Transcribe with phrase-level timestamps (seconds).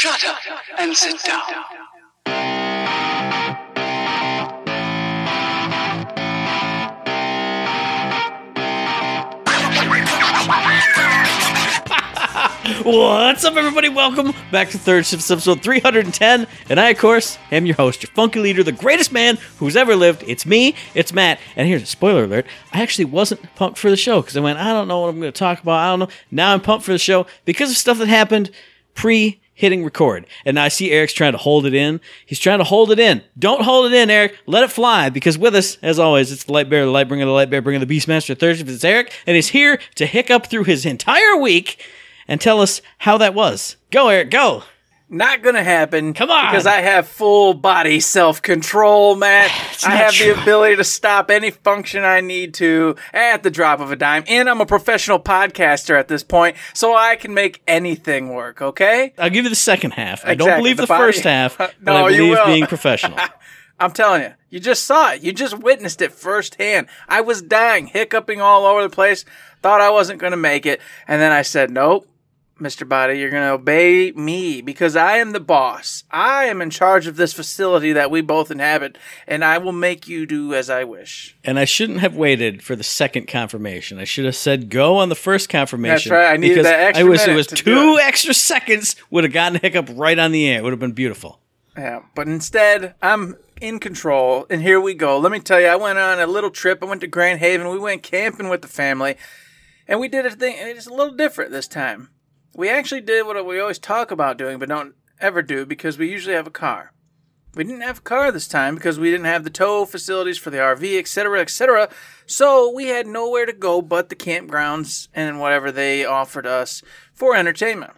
[0.00, 0.38] Shut up
[0.78, 1.42] and sit down.
[12.82, 13.90] What's up, everybody?
[13.90, 16.46] Welcome back to Third Shift episode 310.
[16.70, 19.94] And I, of course, am your host, your funky leader, the greatest man who's ever
[19.94, 20.24] lived.
[20.26, 21.38] It's me, it's Matt.
[21.56, 24.58] And here's a spoiler alert I actually wasn't pumped for the show because I went,
[24.58, 25.74] I don't know what I'm going to talk about.
[25.74, 26.16] I don't know.
[26.30, 28.50] Now I'm pumped for the show because of stuff that happened
[28.94, 30.26] pre hitting record.
[30.44, 32.00] And I see Eric's trying to hold it in.
[32.24, 33.22] He's trying to hold it in.
[33.38, 34.36] Don't hold it in, Eric.
[34.46, 37.26] Let it fly because with us, as always, it's the light bearer, the light bringer,
[37.26, 38.70] the light bearer, bringer, the Beastmaster Thursday.
[38.72, 41.84] It's Eric, and he's here to hiccup through his entire week
[42.26, 43.76] and tell us how that was.
[43.90, 44.64] Go, Eric, go.
[45.12, 46.14] Not gonna happen.
[46.14, 46.52] Come on.
[46.52, 49.46] Because I have full body self control, Matt.
[49.84, 50.34] I have true.
[50.34, 54.22] the ability to stop any function I need to at the drop of a dime.
[54.28, 59.12] And I'm a professional podcaster at this point, so I can make anything work, okay?
[59.18, 60.24] I'll give you the second half.
[60.24, 62.46] I don't believe the the, first half, but No, I you believe will.
[62.46, 63.18] being professional.
[63.80, 65.22] I'm telling you, you just saw it.
[65.22, 66.86] You just witnessed it firsthand.
[67.08, 69.24] I was dying, hiccuping all over the place,
[69.60, 72.06] thought I wasn't gonna make it, and then I said, Nope.
[72.60, 72.88] Mr.
[72.88, 76.04] Body, you're going to obey me because I am the boss.
[76.10, 80.06] I am in charge of this facility that we both inhabit, and I will make
[80.06, 81.36] you do as I wish.
[81.42, 83.98] and I shouldn't have waited for the second confirmation.
[83.98, 86.10] I should have said go on the first confirmation.
[86.10, 86.32] That's right.
[86.34, 88.04] I needed because that extra I wish it was two it.
[88.04, 90.58] extra seconds would have gotten a hiccup right on the air.
[90.58, 91.40] It would have been beautiful.
[91.76, 95.18] Yeah, but instead, I'm in control, and here we go.
[95.18, 96.82] Let me tell you, I went on a little trip.
[96.82, 97.68] I went to Grand Haven.
[97.70, 99.16] We went camping with the family,
[99.88, 100.56] and we did a thing.
[100.58, 102.10] and It's a little different this time.
[102.54, 106.10] We actually did what we always talk about doing, but don't ever do because we
[106.10, 106.92] usually have a car.
[107.54, 110.50] We didn't have a car this time because we didn't have the tow facilities for
[110.50, 111.88] the RV, etc., etc.
[112.24, 117.34] So we had nowhere to go but the campgrounds and whatever they offered us for
[117.34, 117.94] entertainment.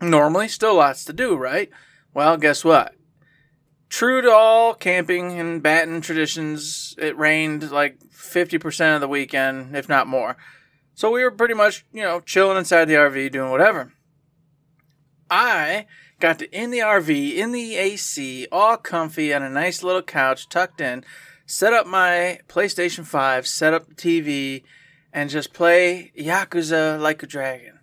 [0.00, 1.70] Normally, still lots to do, right?
[2.12, 2.94] Well, guess what?
[3.88, 9.88] True to all camping and batten traditions, it rained like 50% of the weekend, if
[9.88, 10.36] not more.
[10.96, 13.92] So we were pretty much, you know, chilling inside the RV doing whatever.
[15.28, 15.84] I
[16.20, 20.48] got to in the RV, in the AC, all comfy on a nice little couch
[20.48, 21.04] tucked in,
[21.44, 24.62] set up my PlayStation 5, set up the TV,
[25.12, 27.78] and just play Yakuza like a dragon.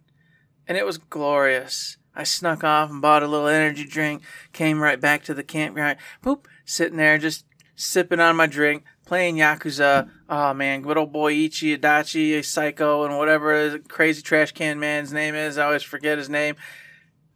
[0.68, 1.98] And it was glorious.
[2.16, 6.00] I snuck off and bought a little energy drink, came right back to the campground,
[6.24, 7.46] poop, sitting there just
[7.76, 10.10] sipping on my drink, playing Yakuza.
[10.30, 15.14] Oh man, good old boy Ichi Adachi, a Psycho, and whatever crazy trash can man's
[15.14, 15.58] name is.
[15.58, 16.56] I always forget his name.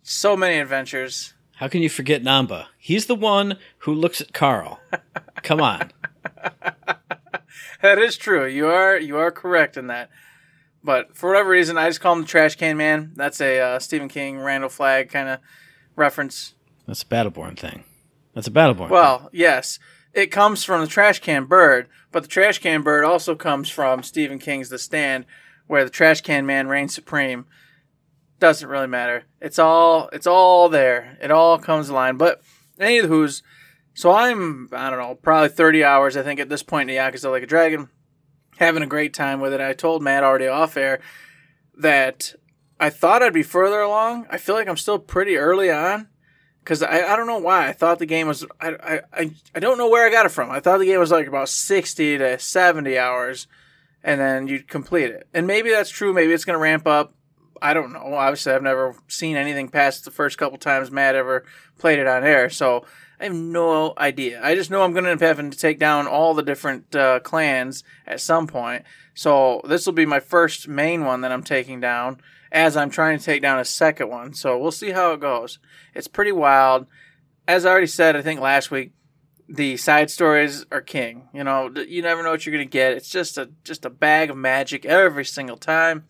[0.03, 1.33] So many adventures.
[1.57, 2.67] How can you forget Nanba?
[2.77, 4.79] He's the one who looks at Carl.
[5.43, 5.91] Come on.
[7.81, 8.45] That is true.
[8.47, 10.09] You are you are correct in that.
[10.83, 13.11] But for whatever reason, I just call him the Trash Can Man.
[13.15, 15.39] That's a uh, Stephen King, Randall Flagg kind of
[15.95, 16.55] reference.
[16.87, 17.83] That's a Battleborn thing.
[18.33, 18.77] That's a Battleborn.
[18.77, 18.89] thing.
[18.89, 19.79] Well, yes,
[20.13, 24.03] it comes from the trash can bird, but the trash can bird also comes from
[24.03, 25.25] Stephen King's The Stand,
[25.67, 27.45] where the trash can man reigns supreme.
[28.39, 29.23] Doesn't really matter.
[29.41, 31.17] It's all it's all there.
[31.21, 32.17] It all comes line.
[32.17, 32.41] But
[32.79, 33.41] any who's
[33.93, 37.31] so I'm I don't know probably 30 hours I think at this point in Yakuza
[37.31, 37.89] Like a Dragon,
[38.57, 39.61] having a great time with it.
[39.61, 40.99] I told Matt already off air
[41.75, 42.35] that
[42.79, 44.27] I thought I'd be further along.
[44.29, 46.07] I feel like I'm still pretty early on
[46.67, 49.77] because I, I don't know why I thought the game was I, I, I, don't
[49.77, 50.51] know where I got it from.
[50.51, 53.47] I thought the game was like about sixty to seventy hours,
[54.03, 55.29] and then you'd complete it.
[55.33, 56.11] And maybe that's true.
[56.11, 57.13] Maybe it's gonna ramp up.
[57.61, 58.13] I don't know.
[58.13, 61.45] Obviously, I've never seen anything past the first couple times Matt ever
[61.77, 62.83] played it on air, so
[63.17, 64.41] I have no idea.
[64.43, 67.21] I just know I'm gonna end up having to take down all the different uh,
[67.21, 68.83] clans at some point.
[69.13, 72.19] So this will be my first main one that I'm taking down
[72.51, 74.33] as I'm trying to take down a second one.
[74.33, 75.59] So we'll see how it goes.
[75.93, 76.87] It's pretty wild.
[77.47, 78.91] As I already said, I think last week,
[79.49, 81.29] the side stories are king.
[81.33, 82.93] You know, you never know what you're gonna get.
[82.93, 86.05] It's just a just a bag of magic every single time,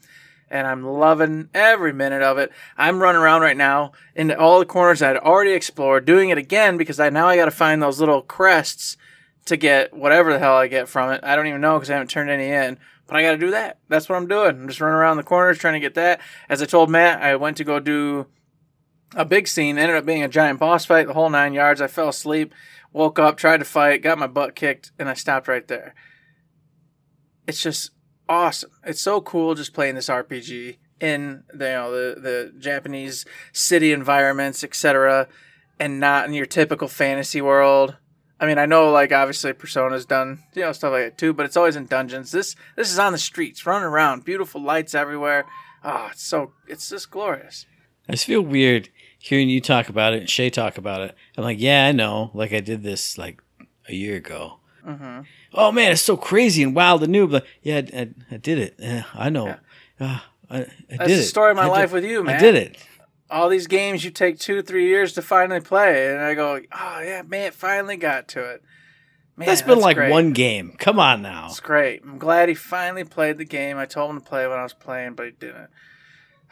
[0.49, 2.51] and I'm loving every minute of it.
[2.77, 6.77] I'm running around right now in all the corners I'd already explored, doing it again
[6.77, 8.97] because I now I got to find those little crests
[9.45, 11.21] to get whatever the hell I get from it.
[11.23, 12.79] I don't even know because I haven't turned any in.
[13.07, 13.79] But I got to do that.
[13.87, 14.49] That's what I'm doing.
[14.49, 16.19] I'm just running around the corners trying to get that.
[16.49, 18.27] As I told Matt, I went to go do
[19.15, 19.77] a big scene.
[19.77, 21.81] Ended up being a giant boss fight, the whole nine yards.
[21.81, 22.53] I fell asleep,
[22.91, 25.95] woke up, tried to fight, got my butt kicked, and I stopped right there.
[27.47, 27.91] It's just
[28.27, 28.71] awesome.
[28.83, 33.93] It's so cool just playing this RPG in the you know the the Japanese city
[33.93, 35.27] environments, etc.,
[35.79, 37.95] and not in your typical fantasy world.
[38.39, 41.45] I mean, I know like obviously Persona's done you know stuff like that too, but
[41.45, 42.31] it's always in dungeons.
[42.31, 45.45] This this is on the streets, running around, beautiful lights everywhere.
[45.83, 47.65] Oh, it's so it's just glorious.
[48.07, 48.89] I just feel weird
[49.19, 52.31] hearing you talk about it and Shay talk about it, I'm like, yeah, I know.
[52.33, 53.41] Like I did this like
[53.87, 54.59] a year ago.
[54.85, 55.21] Mm-hmm.
[55.53, 57.27] Oh man, it's so crazy and wild and new.
[57.27, 58.75] But yeah, I, I, I did it.
[58.79, 59.55] Yeah, I know.
[59.99, 60.19] Uh,
[60.49, 62.37] I, I That's did the story of my I life did, with you, man.
[62.37, 62.77] I did it.
[63.29, 66.99] All these games you take two, three years to finally play, and I go, oh
[67.01, 68.63] yeah, man, finally got to it.
[69.35, 70.11] Man, that's been like great.
[70.11, 70.73] one game.
[70.79, 71.45] Come on now.
[71.45, 72.03] It's great.
[72.03, 73.77] I'm glad he finally played the game.
[73.77, 75.69] I told him to play when I was playing, but he didn't.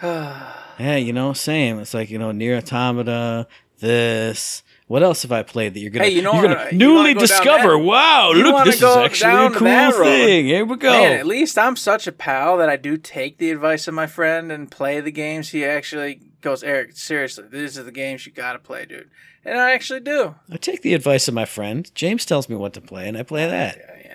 [0.77, 1.79] Yeah, you know, same.
[1.79, 3.47] It's like you know, NieR: Automata.
[3.79, 4.61] This.
[4.87, 6.05] What else have I played that you're gonna?
[6.05, 7.73] Hey, you know you're gonna uh, you newly go discover?
[7.73, 10.45] that- wow, you look, this is actually a cool thing.
[10.45, 10.91] Here we go.
[10.91, 14.05] Man, at least I'm such a pal that I do take the advice of my
[14.05, 15.49] friend and play the games.
[15.49, 19.09] He actually goes, Eric, seriously, these are the games you got to play, dude.
[19.43, 20.35] And I actually do.
[20.49, 21.89] I take the advice of my friend.
[21.93, 23.77] James tells me what to play, and I play that.
[23.77, 24.11] Yeah, yeah.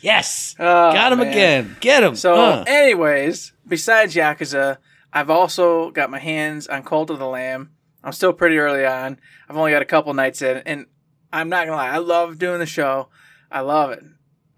[0.00, 1.28] Yes, Oh, got him man.
[1.28, 1.76] again.
[1.80, 2.16] Get him.
[2.16, 2.64] So, Huh.
[2.66, 4.78] anyways, besides Yakuza,
[5.12, 7.70] I've also got my hands on Cult of the Lamb.
[8.02, 9.18] I'm still pretty early on.
[9.48, 10.86] I've only got a couple nights in, and
[11.32, 13.08] I'm not gonna lie, I love doing the show.
[13.50, 14.02] I love it.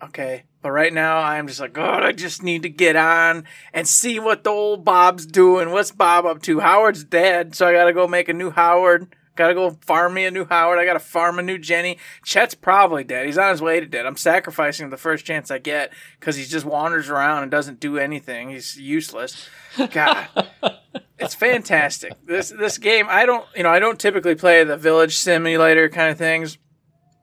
[0.04, 0.44] Okay.
[0.62, 3.44] But right now, I'm just like, God, I just need to get on
[3.74, 5.72] and see what the old Bob's doing.
[5.72, 6.60] What's Bob up to?
[6.60, 9.14] Howard's dead, so I gotta go make a new Howard.
[9.34, 10.78] Gotta go farm me a new Howard.
[10.78, 11.98] I gotta farm a new Jenny.
[12.24, 13.26] Chet's probably dead.
[13.26, 14.06] He's on his way to dead.
[14.06, 17.98] I'm sacrificing the first chance I get because he just wanders around and doesn't do
[17.98, 18.50] anything.
[18.50, 19.48] He's useless.
[19.90, 20.28] God,
[21.18, 22.12] it's fantastic.
[22.24, 26.10] This this game, I don't, you know, I don't typically play the village simulator kind
[26.10, 26.58] of things.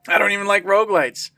[0.08, 1.30] I don't even like roguelites.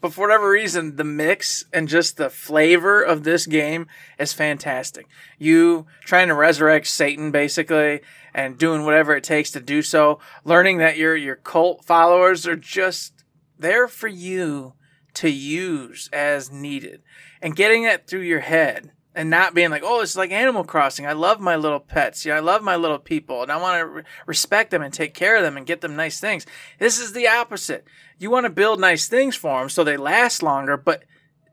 [0.00, 3.86] But for whatever reason, the mix and just the flavor of this game
[4.18, 5.06] is fantastic.
[5.38, 8.00] You trying to resurrect Satan basically
[8.34, 12.56] and doing whatever it takes to do so, learning that your your cult followers are
[12.56, 13.24] just
[13.58, 14.74] there for you
[15.14, 17.02] to use as needed.
[17.40, 21.06] And getting that through your head and not being like, oh, it's like Animal Crossing.
[21.06, 22.26] I love my little pets.
[22.26, 25.14] Yeah, I love my little people, and I want to re- respect them and take
[25.14, 26.44] care of them and get them nice things.
[26.78, 27.86] This is the opposite.
[28.18, 31.04] You want to build nice things for them so they last longer, but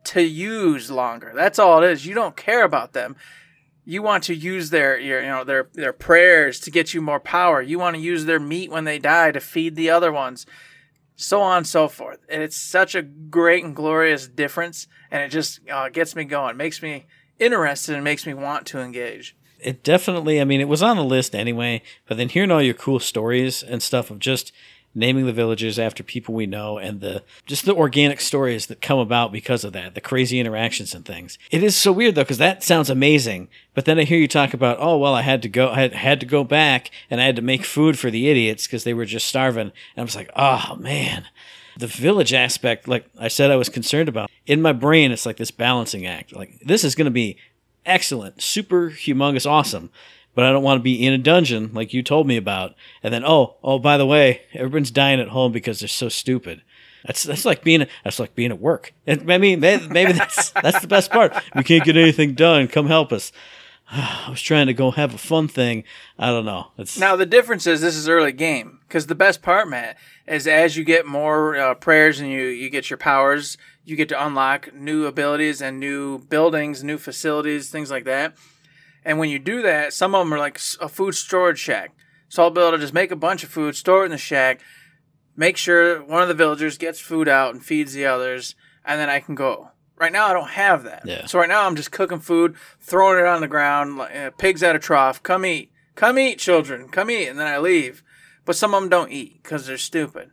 [0.06, 1.32] to use longer.
[1.34, 2.06] That's all it is.
[2.06, 3.16] You don't care about them.
[3.86, 7.20] You want to use their, your, you know, their their prayers to get you more
[7.20, 7.62] power.
[7.62, 10.46] You want to use their meat when they die to feed the other ones
[11.16, 12.20] so on and so forth.
[12.28, 16.58] And it's such a great and glorious difference, and it just uh, gets me going,
[16.58, 17.06] makes me
[17.40, 19.36] interested, and makes me want to engage.
[19.60, 22.74] it definitely i mean it was on the list anyway but then hearing all your
[22.74, 24.52] cool stories and stuff of just
[24.96, 29.00] naming the villages after people we know and the just the organic stories that come
[29.00, 31.40] about because of that the crazy interactions and things.
[31.50, 34.54] It is so weird though because that sounds amazing but then i hear you talk
[34.54, 37.26] about oh well i had to go i had, had to go back and i
[37.26, 39.72] had to make food for the idiots because they were just starving.
[39.96, 41.26] And i was like oh man
[41.78, 45.38] the village aspect like i said i was concerned about in my brain it's like
[45.38, 47.38] this balancing act like this is going to be
[47.86, 49.90] excellent, super humongous, awesome.
[50.36, 52.74] But I don't want to be in a dungeon like you told me about.
[53.04, 56.64] And then, oh, oh, by the way, everyone's dying at home because they're so stupid.
[57.06, 58.94] That's that's like being that's like being at work.
[59.06, 61.36] And I mean, may- maybe that's that's the best part.
[61.56, 62.68] We can't get anything done.
[62.68, 63.32] Come help us.
[63.92, 65.84] I was trying to go have a fun thing.
[66.18, 66.68] I don't know.
[66.78, 69.98] It's Now the difference is this is early game because the best part, Matt,
[70.28, 74.10] is as you get more uh, prayers and you you get your powers, you get
[74.10, 78.36] to unlock new abilities and new buildings, new facilities, things like that.
[79.06, 81.94] And when you do that, some of them are like a food storage shack.
[82.30, 84.18] So I'll be able to just make a bunch of food, store it in the
[84.18, 84.62] shack,
[85.36, 89.10] make sure one of the villagers gets food out and feeds the others, and then
[89.10, 89.70] I can go.
[90.04, 91.04] Right now, I don't have that.
[91.06, 91.28] Yeah.
[91.28, 94.62] So right now, I'm just cooking food, throwing it on the ground, like, uh, pigs
[94.62, 95.24] at a trough.
[95.24, 98.04] Come eat, come eat, children, come eat, and then I leave.
[98.44, 100.32] But some of them don't eat because they're stupid.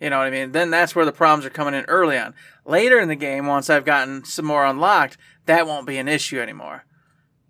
[0.00, 0.50] You know what I mean?
[0.50, 2.34] Then that's where the problems are coming in early on.
[2.66, 6.40] Later in the game, once I've gotten some more unlocked, that won't be an issue
[6.40, 6.84] anymore.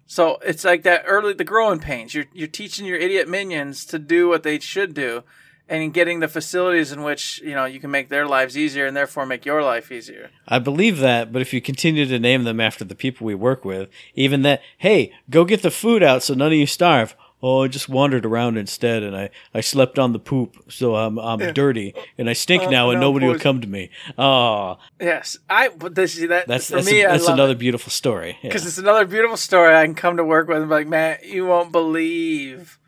[0.05, 2.15] So it's like that early the growing pains.
[2.15, 5.25] You're you're teaching your idiot minions to do what they should do,
[5.73, 8.97] and getting the facilities in which you know you can make their lives easier and
[8.97, 10.31] therefore make your life easier.
[10.47, 13.65] I believe that, but if you continue to name them after the people we work
[13.65, 17.17] with, even that, hey, go get the food out so none of you starve.
[17.45, 21.19] Oh, I just wandered around instead, and I, I slept on the poop, so I'm
[21.19, 23.91] I'm dirty, and I stink Oh, now, and no, nobody will come to me.
[24.17, 25.69] Oh, Yes, I.
[25.71, 27.01] But this that that's for that's, me.
[27.03, 28.39] a- that's another beautiful story.
[28.43, 28.49] Yeah.
[28.51, 29.75] because it's another beautiful story.
[29.75, 32.79] I can come to work with and be like, man, you won't believe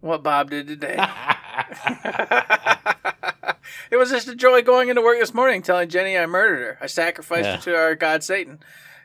[0.00, 0.96] what Bob did today.
[3.90, 6.78] it was just a joy going into work this morning, telling Jenny I murdered her.
[6.80, 7.56] I sacrificed Yeah.
[7.56, 8.58] her to our god Satan.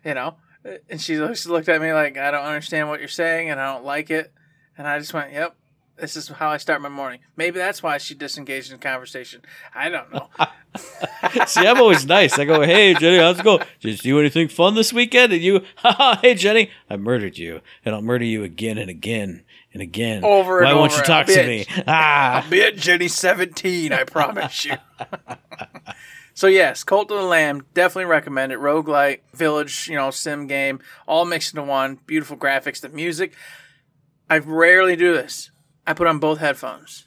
[0.05, 0.35] You know,
[0.89, 3.85] and she looked at me like, I don't understand what you're saying, and I don't
[3.85, 4.31] like it.
[4.77, 5.55] And I just went, yep.
[5.99, 7.21] This is how I start my morning.
[7.35, 9.41] Maybe that's why she disengaged in conversation.
[9.73, 10.27] I don't know.
[11.47, 12.37] See, I'm always nice.
[12.37, 13.65] I go, hey, Jenny, how's it going?
[13.79, 15.33] Did you do anything fun this weekend?
[15.33, 15.63] And you,
[16.21, 19.43] hey, Jenny, I murdered you, and I'll murder you again and again
[19.77, 20.23] and again.
[20.23, 21.65] Over and Why won't over, you talk to me?
[21.87, 24.73] Ah, I'll be at Jenny 17, I promise you.
[26.33, 28.59] so, yes, Cult of the Lamb, definitely recommend it.
[28.59, 31.99] Roguelike, Village, you know, sim game, all mixed into one.
[32.07, 33.33] Beautiful graphics, the music.
[34.29, 35.51] I rarely do this.
[35.85, 37.05] I put on both headphones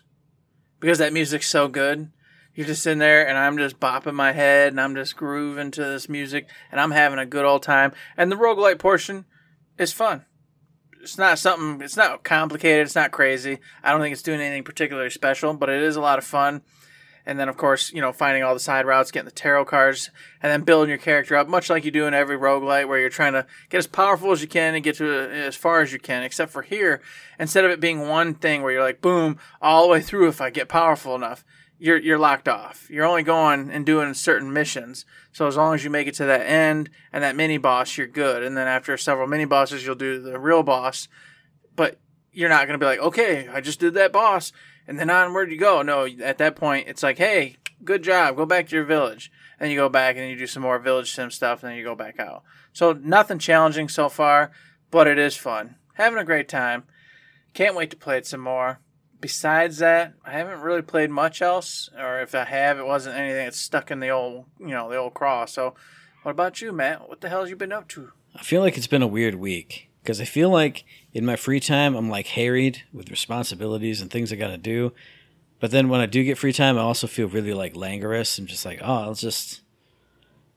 [0.79, 2.13] because that music's so good.
[2.55, 5.85] You're just sitting there and I'm just bopping my head and I'm just grooving to
[5.85, 7.93] this music and I'm having a good old time.
[8.17, 9.25] And the roguelike portion
[9.77, 10.25] is fun
[11.03, 13.59] it's not something it's not complicated it's not crazy.
[13.83, 16.63] I don't think it's doing anything particularly special but it is a lot of fun.
[17.27, 20.11] And then of course you know finding all the side routes getting the tarot cards
[20.43, 23.09] and then building your character up much like you do in every roguelite where you're
[23.09, 25.99] trying to get as powerful as you can and get to as far as you
[25.99, 27.01] can except for here
[27.39, 30.41] instead of it being one thing where you're like boom all the way through if
[30.41, 31.45] i get powerful enough
[31.81, 32.89] you're you're locked off.
[32.91, 35.07] You're only going and doing certain missions.
[35.33, 38.07] So as long as you make it to that end and that mini boss, you're
[38.07, 38.43] good.
[38.43, 41.09] And then after several mini bosses, you'll do the real boss.
[41.75, 41.99] But
[42.33, 44.53] you're not going to be like, okay, I just did that boss,
[44.87, 45.83] and then on where'd you go?
[45.83, 49.33] No, at that point, it's like, hey, good job, go back to your village.
[49.59, 51.85] And you go back and you do some more village sim stuff, and then you
[51.85, 52.43] go back out.
[52.73, 54.53] So nothing challenging so far,
[54.91, 55.77] but it is fun.
[55.95, 56.85] Having a great time.
[57.53, 58.79] Can't wait to play it some more
[59.21, 63.45] besides that, I haven't really played much else, or if I have, it wasn't anything
[63.45, 65.53] that's stuck in the old, you know, the old cross.
[65.53, 65.75] So,
[66.23, 67.09] what about you, Matt?
[67.09, 68.13] What the hell have you been up to?
[68.35, 71.61] I feel like it's been a weird week because I feel like in my free
[71.61, 74.93] time I'm like harried with responsibilities and things I got to do.
[75.59, 78.49] But then when I do get free time, I also feel really like languorous and
[78.49, 79.61] just like, oh, I'll just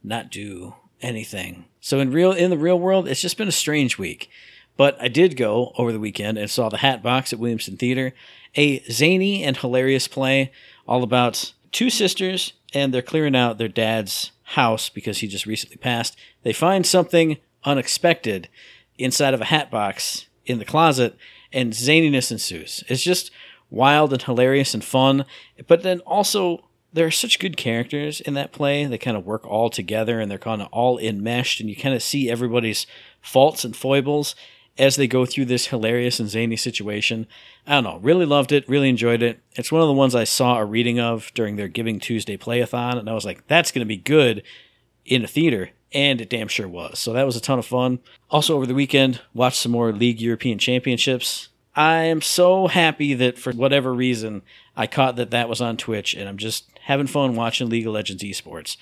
[0.03, 1.65] not do anything.
[1.81, 4.29] So in real in the real world, it's just been a strange week.
[4.75, 8.13] But I did go over the weekend and saw the Hat Box at Williamson Theater,
[8.55, 10.51] a zany and hilarious play
[10.87, 15.77] all about two sisters and they're clearing out their dad's house because he just recently
[15.77, 16.17] passed.
[16.43, 18.49] They find something unexpected
[18.97, 21.15] inside of a hat box in the closet
[21.51, 22.83] and zaniness ensues.
[22.87, 23.31] It's just
[23.69, 25.25] wild and hilarious and fun,
[25.67, 28.85] but then also there are such good characters in that play.
[28.85, 31.95] They kind of work all together and they're kind of all enmeshed and you kind
[31.95, 32.85] of see everybody's
[33.21, 34.35] faults and foibles
[34.77, 37.27] as they go through this hilarious and zany situation.
[37.67, 39.39] I don't know, really loved it, really enjoyed it.
[39.53, 42.97] It's one of the ones I saw a reading of during their Giving Tuesday playathon,
[42.97, 44.43] and I was like, that's going to be good
[45.05, 45.71] in a theater.
[45.93, 46.97] And it damn sure was.
[46.97, 47.99] So that was a ton of fun.
[48.31, 51.49] Also, over the weekend, watched some more League European Championships.
[51.75, 54.41] I am so happy that for whatever reason,
[54.75, 57.93] I caught that that was on Twitch, and I'm just having fun watching League of
[57.93, 58.75] Legends esports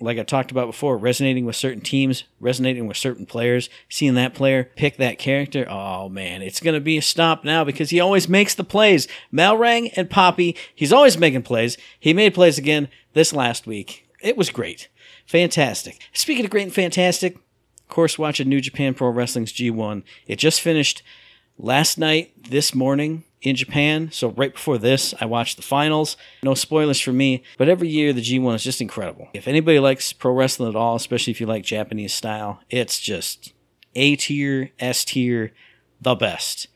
[0.00, 4.34] like I talked about before, resonating with certain teams, resonating with certain players, seeing that
[4.34, 5.66] player pick that character.
[5.68, 9.06] Oh man, it's gonna be a stop now because he always makes the plays.
[9.32, 11.76] Malrang and Poppy, he's always making plays.
[11.98, 14.08] He made plays again this last week.
[14.20, 14.88] It was great.
[15.26, 16.00] Fantastic.
[16.12, 20.02] Speaking of great and fantastic, of course, watching New Japan Pro Wrestling's G1.
[20.26, 21.02] It just finished
[21.58, 24.10] last night, this morning in Japan.
[24.12, 26.16] So right before this, I watched the finals.
[26.42, 29.28] No spoilers for me, but every year the G1 is just incredible.
[29.32, 33.52] If anybody likes pro wrestling at all, especially if you like Japanese style, it's just
[33.94, 35.52] A tier, S tier,
[36.00, 36.68] the best.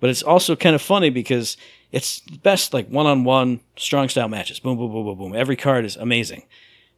[0.00, 1.56] But it's also kind of funny because
[1.92, 4.60] it's the best like one-on-one strong style matches.
[4.60, 5.36] Boom, boom, boom, boom, boom.
[5.36, 6.44] Every card is amazing.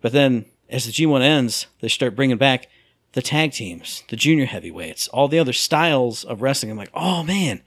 [0.00, 2.68] But then as the G1 ends, they start bringing back
[3.12, 6.70] the tag teams, the junior heavyweights, all the other styles of wrestling.
[6.70, 7.62] I'm like, oh man,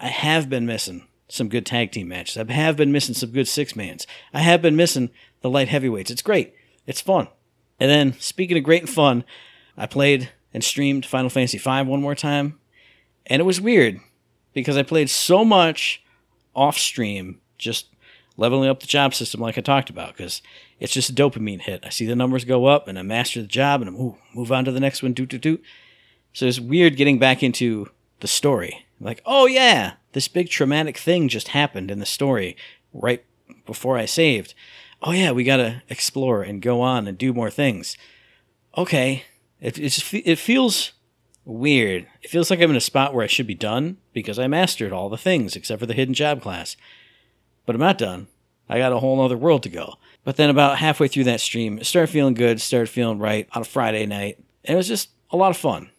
[0.00, 2.36] I have been missing some good tag team matches.
[2.36, 4.06] I have been missing some good six mans.
[4.32, 5.10] I have been missing
[5.42, 6.10] the light heavyweights.
[6.10, 6.54] It's great.
[6.86, 7.28] It's fun.
[7.78, 9.24] And then, speaking of great and fun,
[9.76, 12.58] I played and streamed Final Fantasy V one more time.
[13.26, 14.00] And it was weird
[14.52, 16.02] because I played so much
[16.54, 17.86] off stream, just
[18.36, 20.42] leveling up the job system like I talked about, because
[20.80, 21.84] it's just a dopamine hit.
[21.84, 23.92] I see the numbers go up and I master the job and I
[24.34, 25.62] move, on to the next one, doot, doot, doot.
[26.32, 27.90] So it's weird getting back into
[28.20, 32.56] the story like, oh yeah, this big traumatic thing just happened in the story
[32.92, 33.24] right
[33.66, 34.54] before I saved.
[35.02, 37.96] Oh yeah, we gotta explore and go on and do more things.
[38.76, 39.24] Okay,
[39.60, 40.92] it it, it feels
[41.44, 42.06] weird.
[42.22, 44.92] It feels like I'm in a spot where I should be done because I mastered
[44.92, 46.76] all the things except for the hidden job class.
[47.66, 48.28] But I'm not done.
[48.68, 49.94] I got a whole other world to go.
[50.22, 53.62] But then about halfway through that stream, it started feeling good, started feeling right on
[53.62, 54.38] a Friday night.
[54.64, 55.90] And it was just a lot of fun.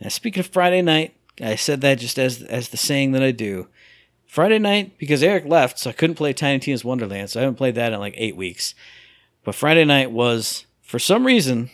[0.00, 3.30] And speaking of Friday night, I said that just as as the saying that I
[3.30, 3.68] do.
[4.26, 7.56] Friday night, because Eric left, so I couldn't play Tiny Tina's Wonderland, so I haven't
[7.56, 8.74] played that in like eight weeks.
[9.44, 11.70] But Friday night was, for some reason,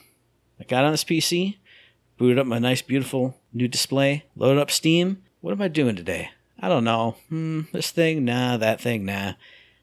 [0.60, 1.56] I got on this PC,
[2.18, 5.22] booted up my nice, beautiful new display, loaded up Steam.
[5.40, 6.32] What am I doing today?
[6.58, 7.16] I don't know.
[7.30, 9.32] Hmm, this thing, nah, that thing, nah.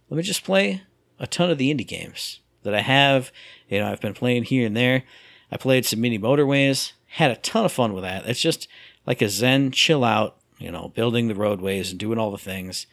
[0.10, 0.84] Let me just play
[1.19, 3.31] a ton of the indie games that I have.
[3.69, 5.03] You know, I've been playing here and there.
[5.51, 8.27] I played some mini motorways, had a ton of fun with that.
[8.27, 8.67] It's just
[9.08, 12.88] like a zen chill out you know, building the roadways and doing all the things.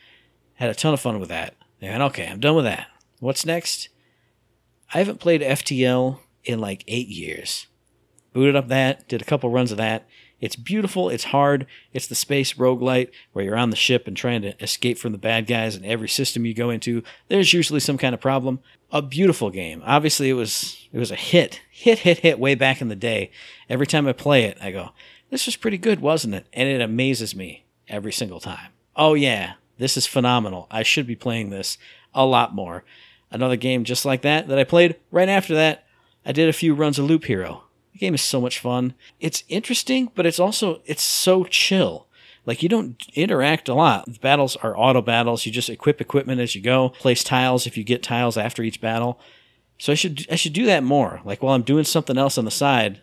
[0.54, 1.54] Had a ton of fun with that.
[1.80, 2.88] And okay, I'm done with that.
[3.20, 3.88] What's next?
[4.92, 7.66] I haven't played FTL in like eight years.
[8.32, 10.06] Booted up that, did a couple runs of that.
[10.40, 14.42] It's beautiful, it's hard, it's the space roguelite where you're on the ship and trying
[14.42, 17.96] to escape from the bad guys, and every system you go into, there's usually some
[17.96, 18.60] kind of problem.
[18.90, 19.82] A beautiful game.
[19.86, 21.60] Obviously it was it was a hit.
[21.70, 23.30] Hit, hit, hit way back in the day.
[23.68, 24.90] Every time I play it, I go,
[25.30, 26.46] This was pretty good, wasn't it?
[26.52, 28.70] And it amazes me every single time.
[28.96, 30.66] Oh yeah, this is phenomenal.
[30.70, 31.78] I should be playing this
[32.14, 32.84] a lot more.
[33.30, 35.84] Another game just like that that I played right after that,
[36.24, 37.64] I did a few runs of Loop Hero.
[37.92, 38.94] The game is so much fun.
[39.20, 42.06] It's interesting, but it's also it's so chill.
[42.46, 44.04] Like you don't interact a lot.
[44.06, 45.46] The battles are auto battles.
[45.46, 46.90] You just equip equipment as you go.
[46.90, 49.18] Place tiles if you get tiles after each battle.
[49.78, 51.20] So I should I should do that more.
[51.24, 53.00] Like while I'm doing something else on the side,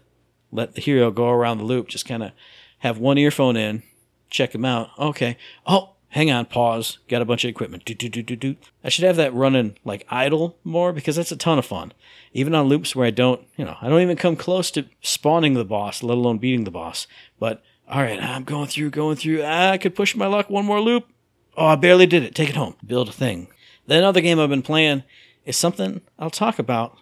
[0.52, 1.88] let the hero go around the loop.
[1.88, 2.32] Just kind of
[2.80, 3.84] have one earphone in,
[4.30, 4.90] check him out.
[4.98, 5.38] Okay.
[5.66, 7.00] Oh, hang on, pause.
[7.08, 7.86] Got a bunch of equipment.
[7.86, 8.56] Do, do, do, do, do.
[8.84, 11.94] I should have that running like idle more because that's a ton of fun.
[12.34, 15.54] Even on loops where I don't, you know, I don't even come close to spawning
[15.54, 17.08] the boss, let alone beating the boss.
[17.40, 19.44] But all right, I'm going through, going through.
[19.44, 21.08] I could push my luck one more loop.
[21.58, 22.34] Oh, I barely did it.
[22.34, 22.76] Take it home.
[22.86, 23.48] Build a thing.
[23.88, 25.04] The another game I've been playing
[25.46, 26.98] is something I'll talk about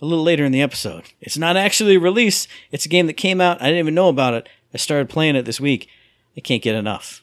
[0.00, 1.04] a little later in the episode.
[1.20, 2.48] It's not actually a release.
[2.70, 3.60] It's a game that came out.
[3.60, 4.48] I didn't even know about it.
[4.72, 5.88] I started playing it this week.
[6.36, 7.22] I can't get enough.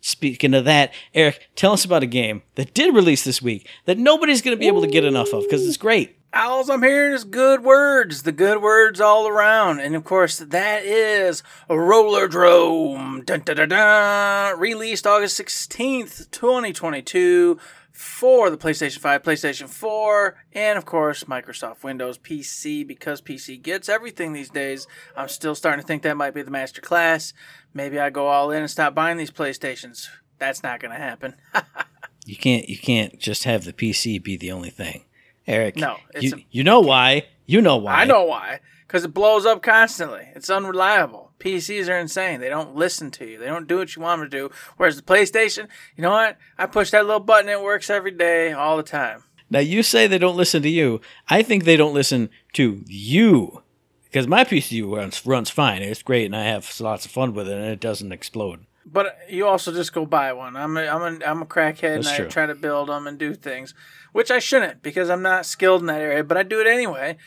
[0.00, 3.98] Speaking of that, Eric, tell us about a game that did release this week that
[3.98, 6.16] nobody's going to be able to get enough of because it's great.
[6.32, 9.80] All I'm hearing is good words, the good words all around.
[9.80, 13.24] And of course, that is Rollerdrome.
[13.24, 14.60] Dun, dun, dun.
[14.60, 17.58] Released August 16th, 2022
[17.98, 23.88] for the PlayStation 5, PlayStation 4, and of course Microsoft Windows PC because PC gets
[23.88, 24.86] everything these days.
[25.16, 27.32] I'm still starting to think that might be the master class.
[27.74, 30.06] Maybe I go all in and stop buying these PlayStations.
[30.38, 31.34] That's not going to happen.
[32.24, 35.06] You can't you can't just have the PC be the only thing.
[35.46, 37.24] Eric, No, it's you, a- you know why?
[37.46, 37.94] You know why?
[37.94, 38.60] I know why.
[38.88, 40.28] Because it blows up constantly.
[40.34, 41.30] It's unreliable.
[41.38, 42.40] PCs are insane.
[42.40, 43.38] They don't listen to you.
[43.38, 44.50] They don't do what you want them to do.
[44.76, 46.38] Whereas the PlayStation, you know what?
[46.56, 47.50] I push that little button.
[47.50, 49.24] It works every day, all the time.
[49.50, 51.00] Now you say they don't listen to you.
[51.28, 53.62] I think they don't listen to you
[54.04, 55.82] because my PC runs runs fine.
[55.82, 58.64] It's great, and I have lots of fun with it, and it doesn't explode.
[58.84, 60.56] But you also just go buy one.
[60.56, 62.26] I'm a, I'm a, I'm a crackhead That's and true.
[62.26, 63.74] I try to build them and do things,
[64.12, 67.18] which I shouldn't because I'm not skilled in that area, but I do it anyway.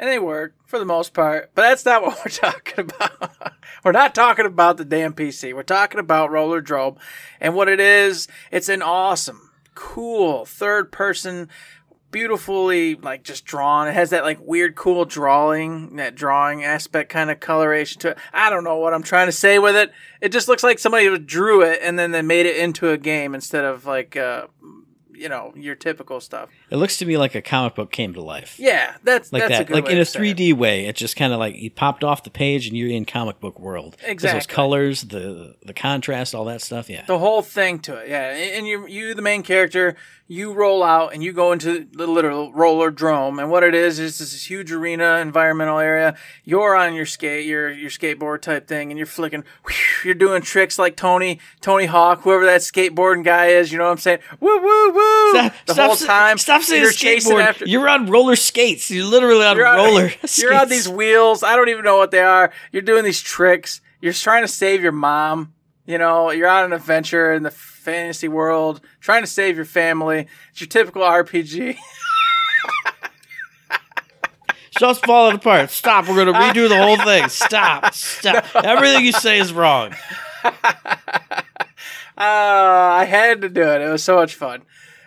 [0.00, 1.50] And they work for the most part.
[1.54, 3.52] But that's not what we're talking about.
[3.84, 5.54] we're not talking about the damn PC.
[5.54, 6.96] We're talking about Rollerdrome.
[7.38, 11.50] And what it is, it's an awesome, cool third person
[12.10, 13.88] beautifully like just drawn.
[13.88, 18.18] It has that like weird cool drawing, that drawing aspect kind of coloration to it.
[18.32, 19.92] I don't know what I'm trying to say with it.
[20.20, 23.34] It just looks like somebody drew it and then they made it into a game
[23.34, 24.46] instead of like uh
[25.14, 26.48] you know, your typical stuff.
[26.70, 28.56] It looks to me like a comic book came to life.
[28.58, 30.86] Yeah, that's Like that's a that, good like way in a 3D way.
[30.86, 33.58] It just kind of like you popped off the page and you're in comic book
[33.58, 33.96] world.
[34.06, 36.88] 'Cause Those colors, the the contrast, all that stuff.
[36.90, 38.08] Yeah, the whole thing to it.
[38.08, 39.96] Yeah, and you you the main character,
[40.30, 43.98] you roll out and you go into the literal roller drome, and what it is
[43.98, 46.16] is this huge arena, environmental area.
[46.44, 49.42] You're on your skate, your your skateboard type thing, and you're flicking.
[50.04, 53.72] You're doing tricks like Tony Tony Hawk, whoever that skateboarding guy is.
[53.72, 54.20] You know what I'm saying?
[54.38, 55.30] Woo woo woo!
[55.32, 57.42] Stop, the stop whole time, Stop saying you're chasing skateboard.
[57.46, 57.66] after.
[57.66, 58.88] You're on roller skates.
[58.88, 60.10] You're literally on You're on, roller.
[60.10, 60.38] skates.
[60.42, 61.42] you're on these wheels.
[61.42, 62.52] I don't even know what they are.
[62.70, 63.80] You're doing these tricks.
[64.00, 65.54] You're trying to save your mom.
[65.86, 70.26] You know, you're on an adventure in the fantasy world, trying to save your family.
[70.52, 71.76] It's your typical RPG.
[74.78, 75.70] Just falling apart.
[75.70, 76.08] Stop.
[76.08, 77.28] We're gonna redo the whole thing.
[77.28, 77.92] Stop.
[77.94, 78.46] Stop.
[78.64, 79.94] Everything you say is wrong.
[82.18, 82.22] Uh,
[83.00, 83.80] I had to do it.
[83.80, 84.60] It was so much fun.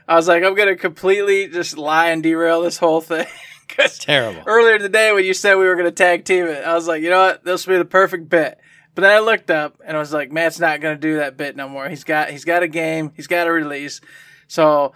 [0.08, 3.28] I was like, I'm gonna completely just lie and derail this whole thing.
[3.68, 4.42] 'Cause Terrible.
[4.48, 7.12] earlier today when you said we were gonna tag team it, I was like, you
[7.12, 8.58] know what, this will be the perfect bit.
[8.96, 11.56] But then I looked up and I was like, Matt's not gonna do that bit
[11.56, 11.90] no more.
[11.90, 14.02] He's got he's got a game, he's got a release.
[14.48, 14.94] So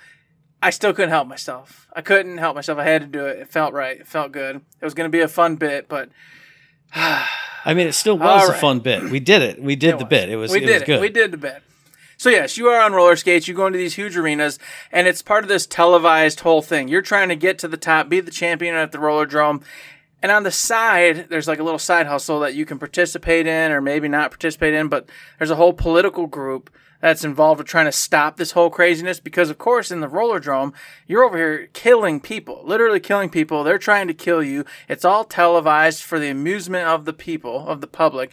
[0.61, 1.87] I still couldn't help myself.
[1.95, 2.77] I couldn't help myself.
[2.77, 3.39] I had to do it.
[3.39, 3.99] It felt right.
[3.99, 4.57] It felt good.
[4.57, 6.09] It was gonna be a fun bit, but
[6.93, 9.03] I mean, it still was All a fun bit.
[9.09, 9.61] We did it.
[9.61, 10.09] We did It the was.
[10.09, 10.29] bit.
[10.29, 10.51] It was.
[10.51, 10.95] we it did was good.
[10.97, 11.01] it.
[11.01, 11.61] We did the bit.
[12.19, 13.47] So yes, you are on roller skates.
[13.47, 14.57] You go into these huge arenas,
[14.91, 16.87] and it's part of this televised whole thing.
[16.87, 19.61] You're trying to get to the top, be the champion at the roller drome,
[20.21, 23.71] and on the side, there's like a little side hustle that you can participate in,
[23.71, 24.87] or maybe not participate in.
[24.87, 29.19] But there's a whole political group that's involved with trying to stop this whole craziness.
[29.19, 30.73] Because of course, in the roller drome,
[31.05, 33.63] you're over here killing people, literally killing people.
[33.63, 34.65] They're trying to kill you.
[34.89, 38.31] It's all televised for the amusement of the people, of the public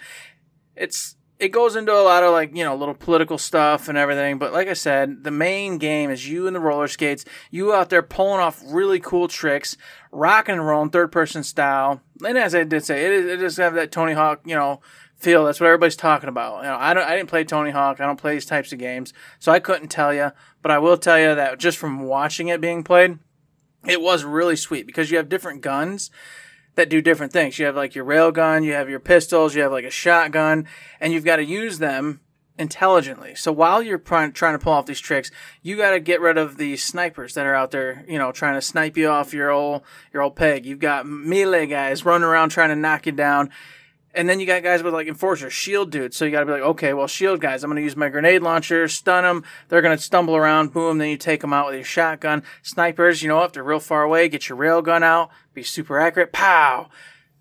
[0.77, 4.39] it's it goes into a lot of like you know little political stuff and everything
[4.39, 7.91] but like i said the main game is you and the roller skates you out
[7.91, 9.77] there pulling off really cool tricks
[10.13, 12.01] rocking and rolling third person style.
[12.25, 14.81] And as i did say it does have that tony hawk you know
[15.17, 15.45] feel.
[15.45, 16.59] That's what everybody's talking about.
[16.59, 18.01] You know i don't i didn't play tony hawk.
[18.01, 20.97] I don't play these types of games so i couldn't tell you but i will
[20.97, 23.19] tell you that just from watching it being played
[23.87, 26.11] it was really sweet because you have different guns
[26.77, 27.59] that do different things.
[27.59, 30.67] You have like your rail gun, you have your pistols, you have like a shotgun,
[31.01, 32.21] and you've got to use them
[32.59, 33.35] intelligently.
[33.35, 35.31] So while you're trying to pull off these tricks,
[35.63, 38.55] you got to get rid of the snipers that are out there, you know, trying
[38.55, 39.83] to snipe you off your old
[40.13, 40.65] your old peg.
[40.67, 43.51] You've got melee guys running around trying to knock you down.
[44.15, 46.17] And then you got guys with like enforcer, shield dudes.
[46.17, 48.09] So you got to be like, okay, well, shield guys, I'm going to use my
[48.09, 49.45] grenade launcher, stun them.
[49.69, 50.99] They're going to stumble around, boom.
[50.99, 52.43] Then you take them out with your shotgun.
[52.63, 55.99] Snipers, you know, if they're real far away, get your rail gun out, be super
[55.99, 56.89] accurate, pow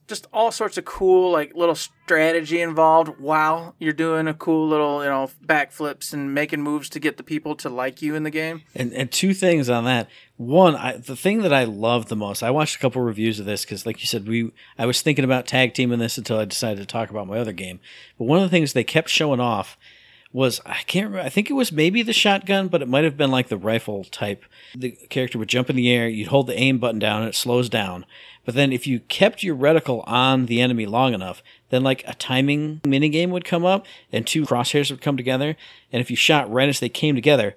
[0.07, 5.03] just all sorts of cool like little strategy involved while you're doing a cool little
[5.03, 8.29] you know backflips and making moves to get the people to like you in the
[8.29, 8.61] game.
[8.75, 10.09] And and two things on that.
[10.35, 12.43] One, I, the thing that I love the most.
[12.43, 15.25] I watched a couple reviews of this because, like you said, we I was thinking
[15.25, 17.79] about tag teaming this until I decided to talk about my other game.
[18.17, 19.77] But one of the things they kept showing off
[20.33, 21.25] was I can't remember.
[21.25, 24.03] I think it was maybe the shotgun, but it might have been like the rifle
[24.03, 24.43] type.
[24.75, 27.35] The character would jump in the air, you'd hold the aim button down, and it
[27.35, 28.05] slows down.
[28.43, 32.15] But then if you kept your reticle on the enemy long enough, then like a
[32.15, 35.55] timing minigame would come up, and two crosshairs would come together.
[35.91, 37.55] And if you shot right as they came together,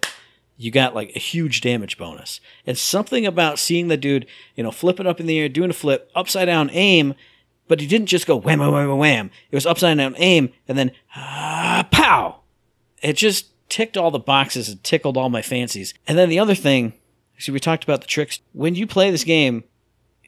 [0.58, 2.40] you got like a huge damage bonus.
[2.66, 5.74] And something about seeing the dude, you know, flipping up in the air, doing a
[5.74, 7.14] flip, upside down aim,
[7.68, 9.30] but he didn't just go wham, wham, wham, wham.
[9.50, 12.42] It was upside down aim, and then ah, pow
[13.06, 15.94] it just ticked all the boxes and tickled all my fancies.
[16.06, 16.92] And then the other thing,
[17.38, 18.40] see, we talked about the tricks.
[18.52, 19.64] When you play this game,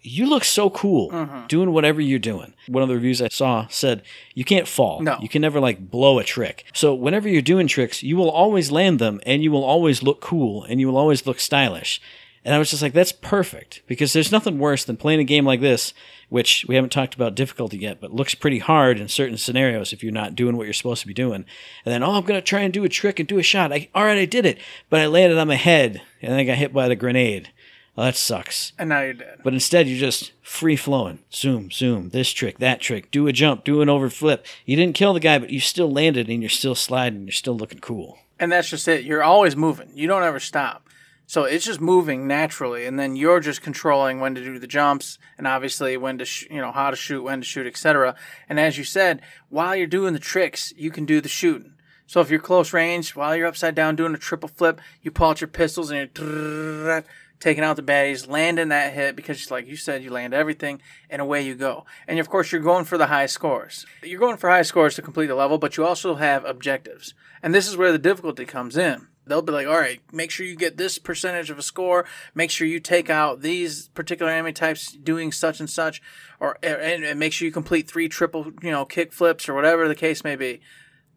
[0.03, 1.47] you look so cool Mm-hmm.
[1.47, 2.55] doing whatever you're doing.
[2.69, 4.03] One of the reviews I saw said
[4.35, 5.01] you can't fall.
[5.03, 5.19] No.
[5.21, 6.65] You can never like blow a trick.
[6.73, 10.21] So whenever you're doing tricks, you will always land them and you will always look
[10.21, 12.01] cool and you will always look stylish.
[12.45, 15.45] And I was just like, that's perfect because there's nothing worse than playing a game
[15.45, 15.93] like this,
[16.29, 20.03] which we haven't talked about difficulty yet, but looks pretty hard in certain scenarios if
[20.03, 21.45] you're not doing what you're supposed to be doing.
[21.85, 23.73] And then, oh, I'm going to try and do a trick and do a shot.
[23.73, 24.59] I, all right, I did it,
[24.91, 27.51] but I landed on my head and then I got hit by the grenade.
[27.97, 28.73] Well, that sucks.
[28.79, 29.41] And now you're dead.
[29.43, 31.19] But instead, you're just free flowing.
[31.33, 34.45] Zoom, zoom, this trick, that trick, do a jump, do an overflip.
[34.65, 37.25] You didn't kill the guy, but you still landed and you're still sliding.
[37.25, 38.19] You're still looking cool.
[38.39, 39.05] And that's just it.
[39.05, 39.91] You're always moving.
[39.95, 40.88] You don't ever stop.
[41.29, 45.19] So it's just moving naturally, and then you're just controlling when to do the jumps,
[45.37, 48.15] and obviously when to, sh- you know, how to shoot, when to shoot, etc.
[48.49, 51.75] And as you said, while you're doing the tricks, you can do the shooting.
[52.07, 55.29] So if you're close range, while you're upside down doing a triple flip, you pull
[55.29, 57.05] out your pistols and you're
[57.41, 61.21] taking out the baddies, landing that hit because, like you said, you land everything, and
[61.21, 61.85] away you go.
[62.07, 63.85] And of course, you're going for the high scores.
[64.03, 67.13] You're going for high scores to complete the level, but you also have objectives,
[67.43, 70.47] and this is where the difficulty comes in they'll be like, all right, make sure
[70.47, 72.05] you get this percentage of a score.
[72.35, 76.03] Make sure you take out these particular enemy types doing such and such,
[76.41, 79.89] or and, and make sure you complete three triple, you know, kick flips or whatever
[79.89, 80.61] the case may be.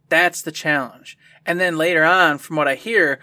[0.10, 1.17] That's the challenge.
[1.45, 3.19] And then later on, from what I hear,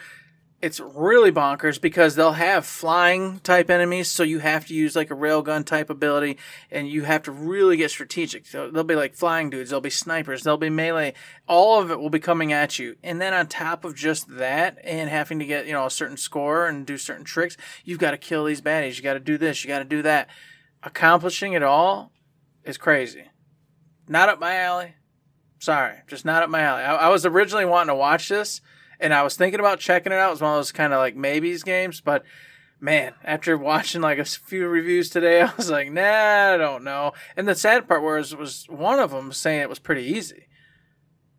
[0.60, 5.10] it's really bonkers because they'll have flying type enemies, so you have to use like
[5.10, 6.36] a railgun type ability,
[6.70, 8.44] and you have to really get strategic.
[8.44, 11.14] So they'll be like flying dudes, they'll be snipers, they'll be melee.
[11.46, 14.78] All of it will be coming at you, and then on top of just that,
[14.82, 18.10] and having to get you know a certain score and do certain tricks, you've got
[18.10, 18.96] to kill these baddies.
[18.96, 20.28] You got to do this, you got to do that.
[20.82, 22.12] Accomplishing it all
[22.64, 23.24] is crazy.
[24.08, 24.94] Not up my alley.
[25.60, 26.82] Sorry, just not up my alley.
[26.82, 28.60] I, I was originally wanting to watch this
[29.00, 30.28] and I was thinking about checking it out.
[30.28, 32.24] It was one of those kind of like maybes games, but
[32.80, 37.12] man, after watching like a few reviews today, I was like, nah, I don't know.
[37.36, 40.46] And the sad part was was one of them saying it was pretty easy.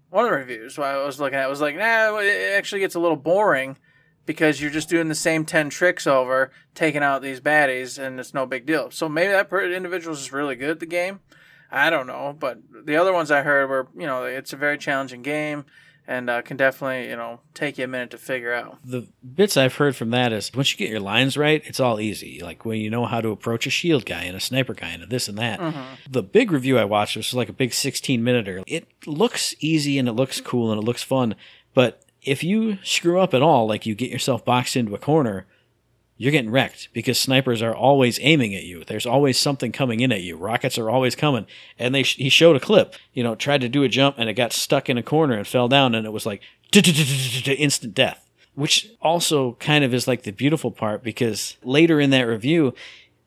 [0.09, 2.99] One of the reviews I was looking at was like, nah, it actually gets a
[2.99, 3.77] little boring
[4.25, 8.33] because you're just doing the same 10 tricks over, taking out these baddies, and it's
[8.33, 8.89] no big deal.
[8.91, 11.19] So maybe that individual is really good at the game.
[11.71, 14.77] I don't know, but the other ones I heard were, you know, it's a very
[14.79, 15.65] challenging game
[16.09, 18.79] and uh, can definitely you know take you a minute to figure out.
[18.83, 21.99] The bits I've heard from that is once you get your lines right, it's all
[21.99, 22.41] easy.
[22.43, 25.03] Like when you know how to approach a shield guy and a sniper guy and
[25.03, 25.59] a this and that.
[26.09, 28.63] The big review I watched was like a big 16 minute.
[28.67, 31.35] It looks easy and it looks cool and it looks fun,
[31.73, 35.45] but if you screw up at all, like you get yourself boxed into a corner,
[36.21, 38.83] you're getting wrecked because snipers are always aiming at you.
[38.83, 40.35] There's always something coming in at you.
[40.35, 41.47] Rockets are always coming.
[41.79, 44.33] And they he showed a clip, you know, tried to do a jump and it
[44.33, 46.41] got stuck in a corner and fell down and it was like
[46.73, 48.27] instant death.
[48.53, 52.73] Which also kind of is like the beautiful part because later in that review,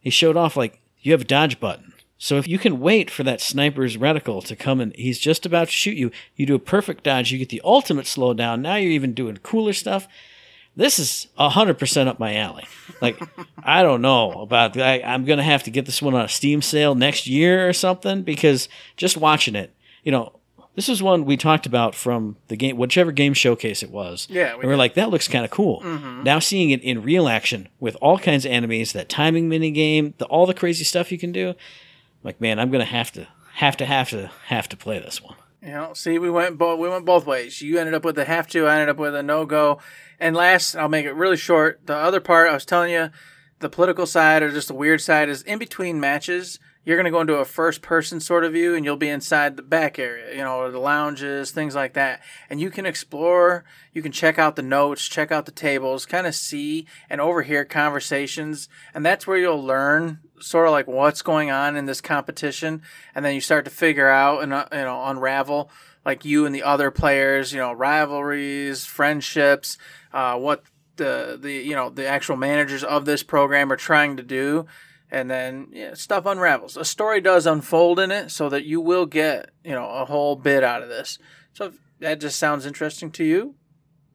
[0.00, 1.94] he showed off like you have a dodge button.
[2.18, 5.68] So if you can wait for that sniper's reticle to come and he's just about
[5.68, 8.60] to shoot you, you do a perfect dodge, you get the ultimate slowdown.
[8.60, 10.06] Now you're even doing cooler stuff.
[10.74, 12.64] This is hundred percent up my alley.
[13.00, 13.20] Like
[13.62, 14.76] I don't know about.
[14.76, 17.72] I, I'm gonna have to get this one on a Steam sale next year or
[17.72, 20.32] something because just watching it, you know,
[20.74, 24.26] this is one we talked about from the game, whichever game showcase it was.
[24.30, 24.78] Yeah, we and we're did.
[24.78, 25.82] like, that looks kind of cool.
[25.82, 26.22] Mm-hmm.
[26.22, 30.14] Now seeing it in real action with all kinds of enemies, that timing mini game,
[30.18, 31.54] the, all the crazy stuff you can do,
[32.22, 35.36] like man, I'm gonna have to, have to, have to, have to play this one.
[35.62, 37.62] You know, see, we went both we went both ways.
[37.62, 38.66] You ended up with a have to.
[38.66, 39.78] I ended up with a no go.
[40.18, 41.86] And last, I'll make it really short.
[41.86, 43.10] The other part, I was telling you,
[43.60, 46.58] the political side or just the weird side is in between matches.
[46.84, 49.56] You're going to go into a first person sort of view and you'll be inside
[49.56, 52.20] the back area, you know, or the lounges, things like that.
[52.50, 56.26] And you can explore, you can check out the notes, check out the tables, kind
[56.26, 58.68] of see and overhear conversations.
[58.92, 62.82] And that's where you'll learn sort of like what's going on in this competition.
[63.14, 65.70] And then you start to figure out and, uh, you know, unravel
[66.04, 69.78] like you and the other players, you know, rivalries, friendships,
[70.12, 70.64] uh, what
[70.96, 74.66] the, the, you know, the actual managers of this program are trying to do
[75.12, 76.76] and then yeah, stuff unravels.
[76.78, 80.34] A story does unfold in it, so that you will get you know a whole
[80.34, 81.18] bit out of this.
[81.52, 83.54] So if that just sounds interesting to you,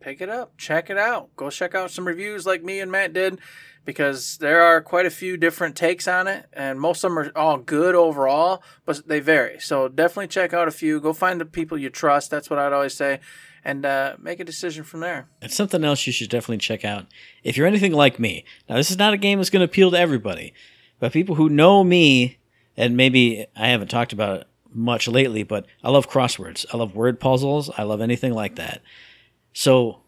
[0.02, 3.13] pick it up, check it out, go check out some reviews like me and Matt
[3.13, 3.40] did,
[3.88, 7.32] because there are quite a few different takes on it, and most of them are
[7.38, 9.62] all good overall, but they vary.
[9.62, 11.00] So definitely check out a few.
[11.00, 12.30] Go find the people you trust.
[12.30, 13.21] That's what I'd always say.
[13.63, 15.30] And uh, make a decision from there.
[15.41, 17.06] It's something else you should definitely check out
[17.45, 18.43] if you're anything like me.
[18.67, 20.54] Now, this is not a game that's going to appeal to everybody,
[21.00, 22.39] but people who know me,
[22.76, 26.65] and maybe I haven't talked about it much lately, but I love crosswords.
[26.73, 27.69] I love word puzzles.
[27.78, 28.82] I love anything like that.
[29.54, 30.02] So,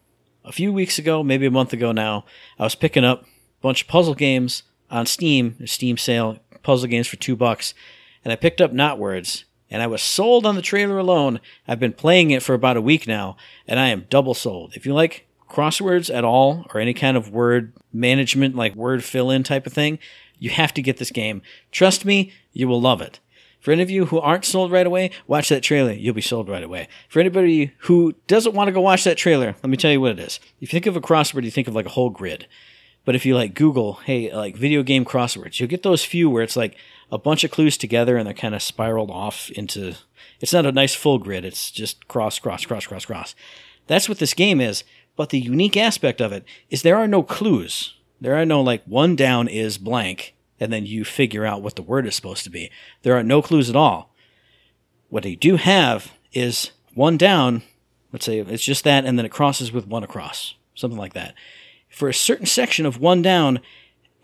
[0.44, 2.26] a few weeks ago, maybe a month ago now,
[2.58, 3.24] I was picking up
[3.60, 7.74] bunch of puzzle games on Steam, Steam sale, puzzle games for two bucks,
[8.24, 11.40] and I picked up Knotwords, and I was sold on the trailer alone.
[11.66, 14.74] I've been playing it for about a week now, and I am double sold.
[14.74, 19.30] If you like crosswords at all, or any kind of word management, like word fill
[19.30, 19.98] in type of thing,
[20.38, 21.42] you have to get this game.
[21.70, 23.20] Trust me, you will love it.
[23.60, 25.92] For any of you who aren't sold right away, watch that trailer.
[25.92, 26.88] You'll be sold right away.
[27.10, 30.12] For anybody who doesn't want to go watch that trailer, let me tell you what
[30.12, 30.40] it is.
[30.60, 32.46] If you think of a crossword, you think of like a whole grid.
[33.04, 36.42] But if you like Google, hey, like video game crosswords, you'll get those few where
[36.42, 36.76] it's like
[37.10, 39.94] a bunch of clues together and they're kind of spiraled off into.
[40.40, 41.44] It's not a nice full grid.
[41.44, 43.34] It's just cross, cross, cross, cross, cross.
[43.86, 44.84] That's what this game is.
[45.16, 47.94] But the unique aspect of it is there are no clues.
[48.20, 51.82] There are no like one down is blank, and then you figure out what the
[51.82, 52.70] word is supposed to be.
[53.02, 54.14] There are no clues at all.
[55.08, 57.62] What you do have is one down.
[58.12, 61.34] Let's say it's just that, and then it crosses with one across, something like that.
[61.90, 63.60] For a certain section of one down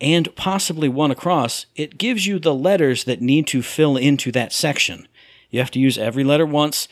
[0.01, 4.53] and possibly one across, it gives you the letters that need to fill into that
[4.53, 5.09] section.
[5.51, 6.89] You have to use every letter once,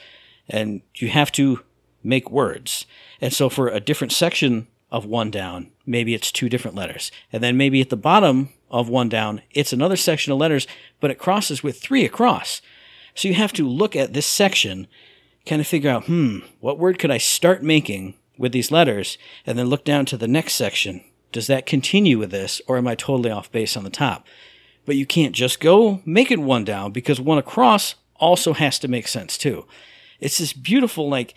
[0.49, 1.61] and you have to
[2.03, 2.87] make words.
[3.21, 7.11] And so for a different section of one down, maybe it's two different letters.
[7.33, 10.67] And then maybe at the bottom of one down, it's another section of letters,
[11.01, 12.61] but it crosses with three across.
[13.15, 14.87] So you have to look at this section,
[15.47, 19.18] kind of figure out, hmm, what word could I start making with these letters?
[19.47, 21.05] And then look down to the next section.
[21.33, 24.27] Does that continue with this, or am I totally off base on the top?
[24.87, 28.88] But you can't just go make it one down because one across also has to
[28.88, 29.66] make sense too.
[30.20, 31.35] It's this beautiful, like,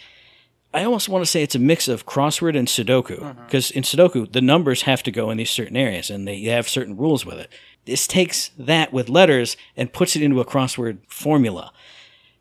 [0.73, 3.33] I almost want to say it's a mix of crossword and Sudoku uh-huh.
[3.45, 6.69] because in Sudoku the numbers have to go in these certain areas and they have
[6.69, 7.51] certain rules with it.
[7.85, 11.71] This takes that with letters and puts it into a crossword formula.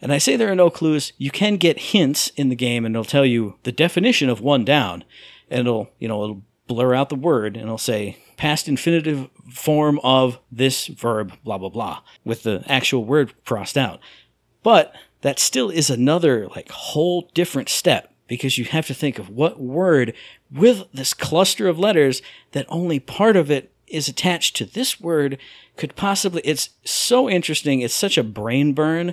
[0.07, 1.12] And I say there are no clues.
[1.19, 4.64] You can get hints in the game and it'll tell you the definition of one
[4.64, 5.03] down
[5.51, 9.99] and it'll, you know, it'll blur out the word and it'll say past infinitive form
[10.05, 13.99] of this verb blah blah blah with the actual word crossed out.
[14.62, 19.29] But that still is another like whole different step because you have to think of
[19.29, 20.14] what word
[20.53, 25.37] with this cluster of letters that only part of it is attached to this word
[25.77, 29.12] could possibly it's so interesting it's such a brain burn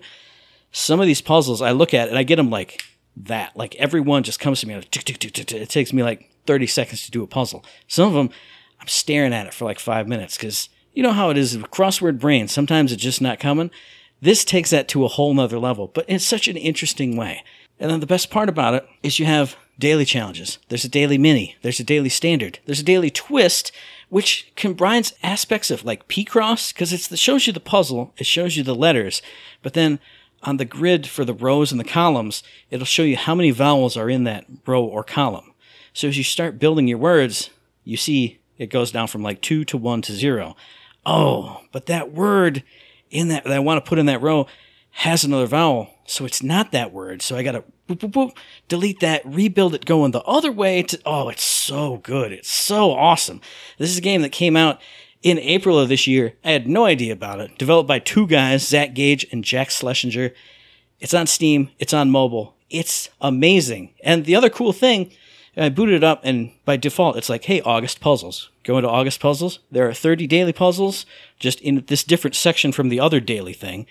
[0.74, 2.84] some of these puzzles i look at and i get them like
[3.16, 3.56] that.
[3.56, 7.24] Like every one just comes to me it takes me like 30 seconds to do
[7.24, 7.64] a puzzle.
[7.88, 8.30] Some of them
[8.80, 11.72] i'm staring at it for like five minutes because you know how it is with
[11.72, 13.72] crossword brain sometimes it's just not coming.
[14.22, 17.44] This takes that to a whole nother level but in such an interesting way.
[17.80, 20.60] And then the best part about it is you have daily challenges.
[20.70, 21.56] There's a daily mini.
[21.62, 22.60] There's a daily standard.
[22.66, 23.72] There's a daily twist,
[24.10, 28.64] which combines aspects of like Picross, because it shows you the puzzle, it shows you
[28.64, 29.24] the letters,
[29.64, 30.00] but then
[30.44, 33.98] on the grid for the rows and the columns, it'll show you how many vowels
[33.98, 35.54] are in that row or column.
[35.94, 37.50] So as you start building your words,
[37.84, 40.56] you see it goes down from like two to one to zero.
[41.06, 42.64] Oh, but that word
[43.10, 44.48] in that that I want to put in that row
[44.98, 47.22] has another vowel, so it's not that word.
[47.22, 50.84] So I gotta boop, boop, boop, delete that, rebuild it going the other way.
[50.84, 52.32] To oh, it's so good.
[52.32, 53.42] It's so awesome.
[53.78, 54.80] This is a game that came out
[55.24, 56.34] in April of this year.
[56.44, 57.58] I had no idea about it.
[57.58, 60.32] Developed by two guys, Zach Gage and Jack Schlesinger.
[61.00, 61.70] It's on Steam.
[61.80, 62.56] It's on mobile.
[62.70, 63.94] It's amazing.
[64.04, 65.12] And the other cool thing,
[65.56, 68.50] I booted it up, and by default, it's like, hey, August puzzles.
[68.64, 69.60] Go into August puzzles.
[69.72, 71.06] There are 30 daily puzzles,
[71.40, 73.86] just in this different section from the other daily thing.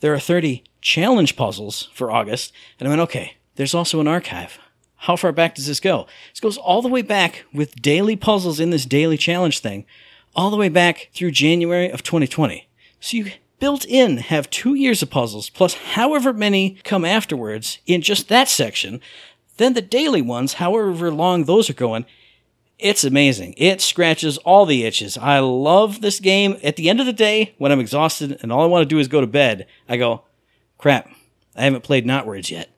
[0.00, 2.52] There are 30 challenge puzzles for August.
[2.78, 4.58] And I went, okay, there's also an archive.
[4.96, 6.06] How far back does this go?
[6.32, 9.86] This goes all the way back with daily puzzles in this daily challenge thing,
[10.34, 12.68] all the way back through January of 2020.
[13.00, 18.02] So you built in have two years of puzzles plus however many come afterwards in
[18.02, 19.00] just that section.
[19.58, 22.06] Then the daily ones, however long those are going,
[22.78, 23.54] it's amazing.
[23.58, 25.18] It scratches all the itches.
[25.18, 26.56] I love this game.
[26.62, 28.98] At the end of the day, when I'm exhausted and all I want to do
[28.98, 30.24] is go to bed, I go,
[30.78, 31.10] crap,
[31.54, 32.70] I haven't played Knotwords yet.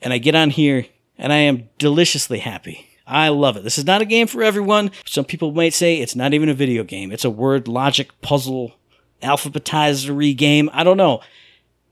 [0.00, 0.86] And I get on here
[1.18, 2.88] and I am deliciously happy.
[3.06, 3.64] I love it.
[3.64, 4.90] This is not a game for everyone.
[5.04, 7.12] Some people might say it's not even a video game.
[7.12, 8.72] It's a word logic puzzle
[9.22, 10.70] alphabetizery game.
[10.72, 11.20] I don't know.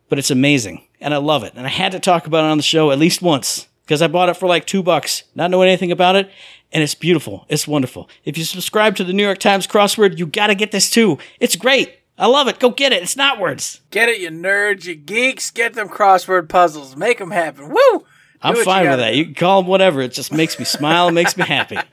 [0.09, 0.87] But it's amazing.
[1.01, 1.53] And I love it.
[1.57, 4.07] And I had to talk about it on the show at least once because I
[4.07, 6.31] bought it for like two bucks, not knowing anything about it.
[6.73, 7.45] And it's beautiful.
[7.49, 8.09] It's wonderful.
[8.25, 11.19] If you subscribe to the New York Times crossword, you gotta get this too.
[11.41, 11.99] It's great.
[12.17, 12.61] I love it.
[12.61, 13.03] Go get it.
[13.03, 13.81] It's not words.
[13.91, 15.51] Get it, you nerds, you geeks.
[15.51, 16.97] Get them crossword puzzles.
[16.97, 17.71] Make them happen.
[17.71, 18.07] Woo!
[18.43, 19.15] I'm fine with gotta that.
[19.15, 20.01] You can call them whatever.
[20.01, 21.09] It just makes me smile.
[21.09, 21.79] It makes me happy.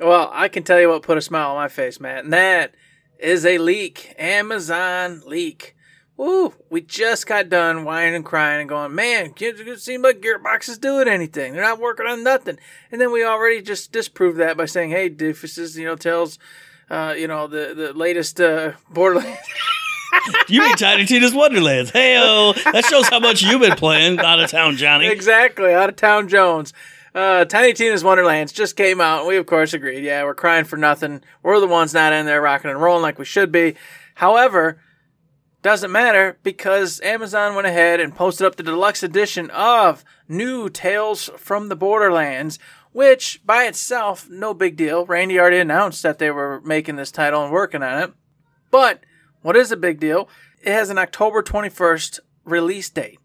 [0.00, 2.74] Well, I can tell you what put a smile on my face, Matt, and that
[3.18, 4.14] is a leak.
[4.16, 5.74] Amazon leak.
[6.16, 6.54] Woo!
[6.70, 10.68] We just got done whining and crying and going, man, it it seems like Gearbox
[10.68, 11.52] is doing anything.
[11.52, 12.58] They're not working on nothing.
[12.90, 16.38] And then we already just disproved that by saying, hey, Doofuses, you know, tells,
[16.90, 19.38] uh, you know, the, the latest uh, Borderlands.
[20.48, 21.90] You mean Tiny Tina's Wonderlands?
[21.90, 22.14] Hey,
[22.72, 25.06] that shows how much you've been playing out of town, Johnny.
[25.06, 26.72] exactly, out of town Jones.
[27.14, 29.26] Uh, Tiny Tina's Wonderlands just came out.
[29.26, 30.04] We, of course, agreed.
[30.04, 31.22] Yeah, we're crying for nothing.
[31.42, 33.74] We're the ones not in there rocking and rolling like we should be.
[34.14, 34.80] However,
[35.62, 41.30] doesn't matter because Amazon went ahead and posted up the deluxe edition of New Tales
[41.36, 42.58] from the Borderlands,
[42.92, 45.04] which by itself, no big deal.
[45.04, 48.12] Randy already announced that they were making this title and working on it.
[48.70, 49.02] But
[49.42, 50.28] what is a big deal?
[50.60, 53.18] It has an October 21st release date.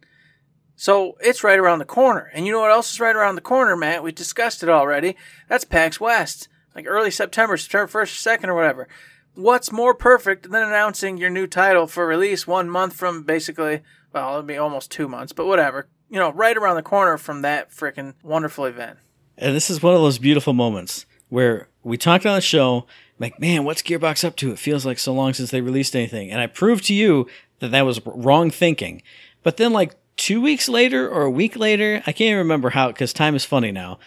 [0.76, 2.30] So it's right around the corner.
[2.34, 4.04] And you know what else is right around the corner, Matt?
[4.04, 5.16] We discussed it already.
[5.48, 6.50] That's PAX West.
[6.76, 8.88] Like early September, September 1st, 2nd, or whatever.
[9.36, 14.34] What's more perfect than announcing your new title for release one month from basically, well,
[14.34, 15.88] it'd be almost two months, but whatever.
[16.10, 19.00] You know, right around the corner from that freaking wonderful event.
[19.38, 22.86] And this is one of those beautiful moments where we talked on the show,
[23.20, 24.52] like, man, what's Gearbox up to?
[24.52, 26.32] It feels like so long since they released anything.
[26.32, 27.28] And I proved to you
[27.60, 29.02] that that was wrong thinking.
[29.44, 32.88] But then, like, two weeks later or a week later, I can't even remember how,
[32.88, 34.00] because time is funny now.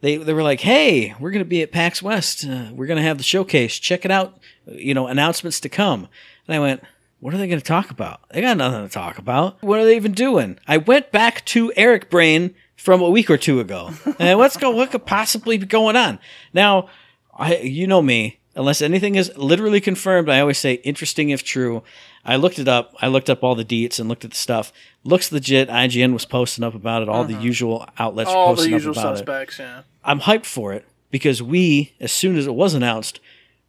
[0.00, 2.44] They, they were like, hey, we're going to be at PAX West.
[2.44, 3.78] Uh, we're going to have the showcase.
[3.78, 4.38] Check it out.
[4.66, 6.08] You know, announcements to come.
[6.46, 6.82] And I went,
[7.20, 8.20] what are they going to talk about?
[8.30, 9.60] They got nothing to talk about.
[9.62, 10.58] What are they even doing?
[10.68, 13.92] I went back to Eric Brain from a week or two ago.
[14.18, 14.70] and what's go?
[14.70, 16.20] What could possibly be going on?
[16.52, 16.88] Now,
[17.36, 18.38] I you know me.
[18.58, 21.84] Unless anything is literally confirmed, I always say interesting if true.
[22.24, 22.92] I looked it up.
[23.00, 24.72] I looked up all the deets and looked at the stuff.
[25.04, 25.68] Looks legit.
[25.68, 27.08] IGN was posting up about it.
[27.08, 27.42] All the uh-huh.
[27.44, 29.18] usual outlets All the posting usual up about it.
[29.18, 29.82] suspects, yeah.
[30.04, 33.20] I'm hyped for it because we, as soon as it was announced,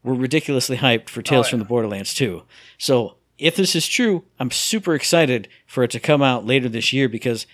[0.02, 2.42] were ridiculously hyped for Tales Oh, from the Borderlands 2.
[2.80, 6.92] So if this is true, I'm super excited for it to come out later this
[6.92, 7.46] year because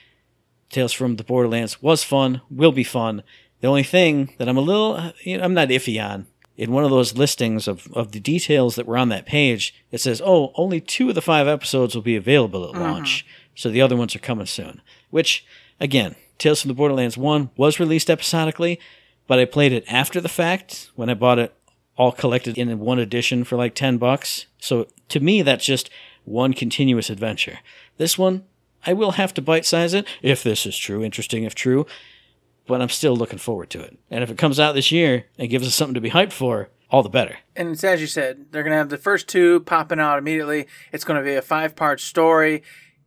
[0.70, 3.24] Tales from the Borderlands was fun, will be fun.
[3.60, 6.84] The only thing that I'm a little, you know, I'm not iffy on, in one
[6.84, 10.52] of those listings of, of the details that were on that page, it says, oh,
[10.56, 12.80] only two of the five episodes will be available at uh-huh.
[12.80, 13.26] launch.
[13.56, 14.82] So the other ones are coming soon.
[15.10, 15.46] Which,
[15.80, 18.80] again, Tales from the Borderlands 1 was released episodically,
[19.28, 21.56] but I played it after the fact when I bought it
[21.98, 24.46] all collected in one edition for like 10 bucks.
[24.60, 25.90] So to me, that's just
[26.26, 27.60] one continuous adventure.
[27.98, 28.44] This one,
[28.86, 31.86] I will have to bite size it if this is true, interesting if true,
[32.68, 33.98] but I'm still looking forward to it.
[34.10, 36.70] And if it comes out this year and gives us something to be hyped for,
[36.92, 37.38] all the better.
[37.56, 40.68] and it's as you said, they're gonna have the first two popping out immediately.
[40.92, 42.62] It's gonna be a five part story.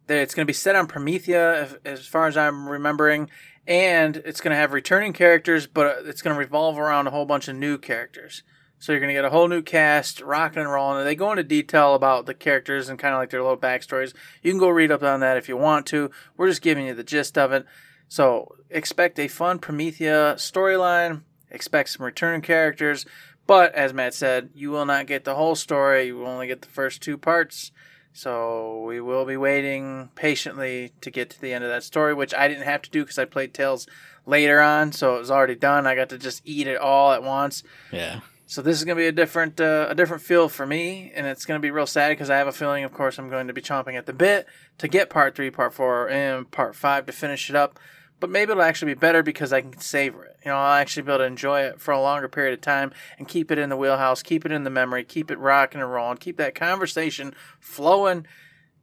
[0.09, 3.31] It's gonna be set on Promethea, as far as I'm remembering,
[3.67, 7.55] and it's gonna have returning characters, but it's gonna revolve around a whole bunch of
[7.57, 8.43] new characters.
[8.81, 10.99] So you're gonna get a whole new cast, rocking and rolling.
[10.99, 14.13] And they go into detail about the characters and kind of like their little backstories.
[14.43, 16.11] You can go read up on that if you want to.
[16.37, 17.65] We're just giving you the gist of it.
[18.09, 21.23] So expect a fun Promethea storyline.
[21.51, 23.07] Expect some returning characters,
[23.47, 26.09] But as Matt said, you will not get the whole story.
[26.09, 27.73] You will only get the first two parts.
[28.13, 32.35] So we will be waiting patiently to get to the end of that story, which
[32.35, 33.87] I didn't have to do because I played Tales
[34.27, 35.87] later on, so it was already done.
[35.87, 37.63] I got to just eat it all at once.
[37.91, 38.21] Yeah.
[38.49, 41.45] So this is gonna be a different uh, a different feel for me, and it's
[41.45, 43.61] gonna be real sad because I have a feeling, of course, I'm going to be
[43.61, 44.47] chomping at the bit
[44.79, 47.79] to get part three, part four, and part five to finish it up.
[48.21, 50.39] But maybe it'll actually be better because I can savor it.
[50.47, 52.91] You know, I'll actually be able to enjoy it for a longer period of time
[53.19, 55.93] and keep it in the wheelhouse, keep it in the memory, keep it rocking and
[55.93, 58.27] rolling, keep that conversation flowing.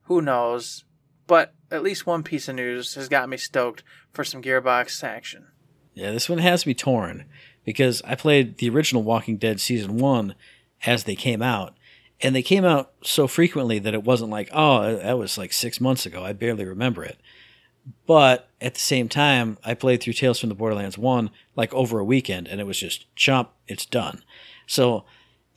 [0.04, 0.86] Who knows?
[1.26, 5.48] But at least one piece of news has got me stoked for some Gearbox action.
[5.96, 7.26] Yeah, this one has me torn
[7.66, 10.36] because I played the original Walking Dead season one
[10.86, 11.76] as they came out,
[12.22, 15.82] and they came out so frequently that it wasn't like, oh, that was like six
[15.82, 16.24] months ago.
[16.24, 17.20] I barely remember it.
[18.08, 22.00] But at the same time, I played through Tales from the Borderlands 1 like over
[22.00, 24.24] a weekend, and it was just chomp, it's done.
[24.66, 25.04] So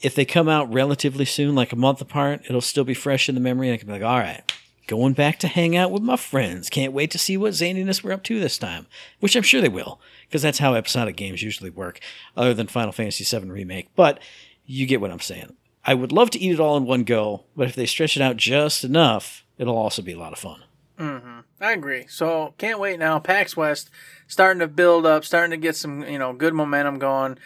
[0.01, 3.35] if they come out relatively soon, like a month apart, it'll still be fresh in
[3.35, 4.53] the memory, and I can be like, all right,
[4.89, 6.69] going back to hang out with my friends.
[6.69, 8.87] Can't wait to see what zaniness we're up to this time,
[9.21, 12.01] which I'm sure they will, because that's how episodic games usually work,
[12.37, 13.89] other than Final Fantasy VII Remake.
[13.95, 14.19] But
[14.67, 15.55] you get what I'm saying.
[15.85, 18.23] I would love to eat it all in one go, but if they stretch it
[18.23, 20.65] out just enough, it'll also be a lot of fun.
[20.99, 21.41] Mm-hmm.
[21.61, 22.07] I agree.
[22.09, 23.19] So can't wait now.
[23.19, 23.91] PAX West
[24.27, 27.39] starting to build up, starting to get some you know good momentum going,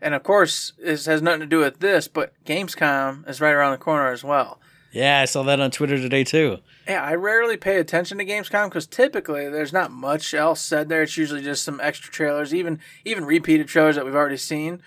[0.00, 3.72] and of course this has nothing to do with this, but Gamescom is right around
[3.72, 4.60] the corner as well.
[4.92, 6.58] Yeah, I saw that on Twitter today too.
[6.90, 11.02] Yeah, I rarely pay attention to Gamescom because typically there's not much else said there.
[11.02, 14.82] It's usually just some extra trailers, even even repeated trailers that we've already seen.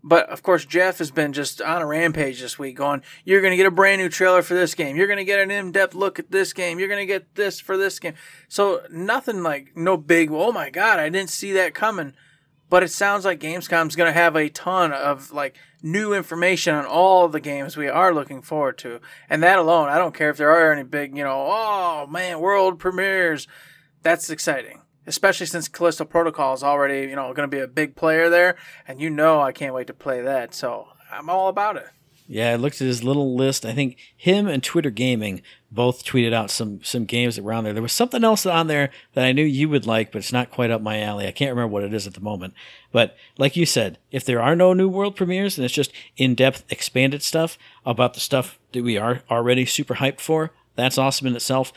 [0.00, 3.50] But of course, Jeff has been just on a rampage this week, going, "You're going
[3.50, 4.94] to get a brand new trailer for this game.
[4.94, 6.78] You're going to get an in-depth look at this game.
[6.78, 8.14] You're going to get this for this game."
[8.46, 10.30] So nothing like no big.
[10.30, 12.14] Oh my god, I didn't see that coming.
[12.68, 16.86] But it sounds like Gamescom's going to have a ton of like new information on
[16.86, 20.36] all the games we are looking forward to, and that alone, I don't care if
[20.36, 23.46] there are any big, you know, oh man, world premieres.
[24.02, 27.96] That's exciting especially since Callisto Protocol is already, you know, going to be a big
[27.96, 28.56] player there,
[28.86, 30.54] and you know I can't wait to play that.
[30.54, 31.88] So I'm all about it.
[32.32, 33.66] Yeah, I looked at his little list.
[33.66, 37.64] I think him and Twitter Gaming both tweeted out some some games that were on
[37.64, 37.72] there.
[37.72, 40.52] There was something else on there that I knew you would like, but it's not
[40.52, 41.26] quite up my alley.
[41.26, 42.54] I can't remember what it is at the moment.
[42.92, 46.36] But like you said, if there are no new world premieres and it's just in
[46.36, 51.26] depth, expanded stuff about the stuff that we are already super hyped for, that's awesome
[51.26, 51.72] in itself.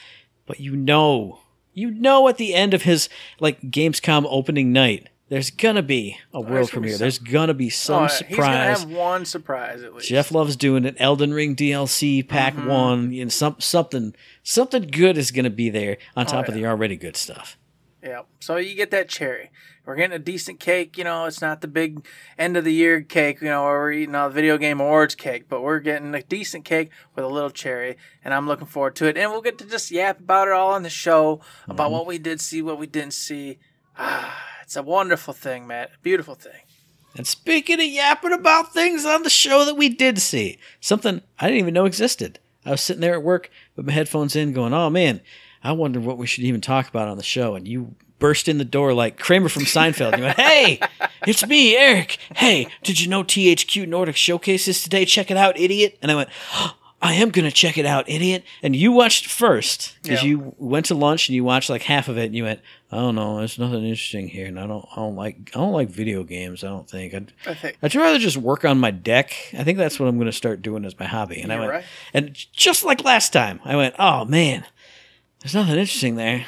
[0.45, 1.39] But you know
[1.73, 6.39] you know at the end of his like Gamescom opening night, there's gonna be a
[6.39, 6.91] world Oh, there's premiere.
[6.91, 8.81] some- There's gonna be some Oh, He's surprise.
[8.81, 10.07] to have one surprise at least.
[10.07, 10.95] Jeff loves doing it.
[10.99, 12.67] Elden Ring DLC pack Mm-hmm.
[12.67, 14.13] one, and some something
[14.43, 16.63] something good is gonna be there on top of Oh, yeah.
[16.63, 17.57] the already good stuff.
[18.03, 18.21] Yeah.
[18.39, 19.49] So you get that cherry.
[19.85, 20.97] We're getting a decent cake.
[20.97, 22.05] You know, it's not the big
[22.37, 25.15] end of the year cake, you know, where we're eating all the video game awards
[25.15, 28.95] cake, but we're getting a decent cake with a little cherry, and I'm looking forward
[28.97, 29.17] to it.
[29.17, 32.17] And we'll get to just yap about it all on the show about what we
[32.19, 33.57] did see, what we didn't see.
[33.97, 34.41] Ah,
[34.73, 35.91] it's a wonderful thing, Matt.
[35.93, 36.61] A beautiful thing.
[37.15, 41.45] And speaking of yapping about things on the show that we did see, something I
[41.45, 42.39] didn't even know existed.
[42.65, 45.21] I was sitting there at work with my headphones in, going, "Oh man,
[45.63, 48.57] I wonder what we should even talk about on the show." And you burst in
[48.57, 50.17] the door like Kramer from Seinfeld.
[50.17, 50.79] You went, "Hey,
[51.27, 52.17] it's me, Eric.
[52.35, 55.05] Hey, did you know THQ Nordic showcases today?
[55.05, 56.29] Check it out, idiot!" And I went.
[57.03, 58.43] I am gonna check it out, idiot.
[58.63, 60.29] And you watched first because Yeah.
[60.29, 62.97] you went to lunch and you watched like half of it, and you went, oh,
[62.97, 65.73] "I don't know, there's nothing interesting here, and I don't, I don't like, I don't
[65.73, 66.63] like video games.
[66.63, 67.77] I don't think I'd, I think.
[67.83, 69.33] I'd rather just work on my deck.
[69.57, 71.41] I think that's what I'm going to start doing as my hobby.
[71.41, 71.83] And I You're went, right.
[72.13, 74.63] and just like last time, I went, oh man,
[75.41, 76.45] there's nothing interesting there.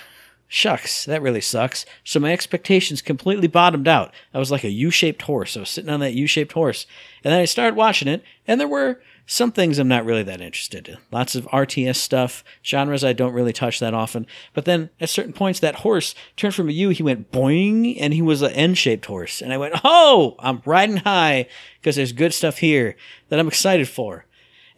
[0.47, 1.85] Shucks, that really sucks.
[2.05, 4.13] So my expectations completely bottomed out.
[4.33, 5.57] I was like a U-shaped horse.
[5.57, 6.85] I was sitting on that U-shaped horse,
[7.25, 10.41] and then I started watching it, and there were some things I'm not really that
[10.41, 10.97] interested in.
[11.11, 14.27] Lots of RTS stuff, genres I don't really touch that often.
[14.53, 18.13] But then at certain points, that horse turned from a U, he went boing, and
[18.13, 19.41] he was an N-shaped horse.
[19.41, 21.47] And I went, oh, I'm riding high
[21.79, 22.95] because there's good stuff here
[23.29, 24.25] that I'm excited for.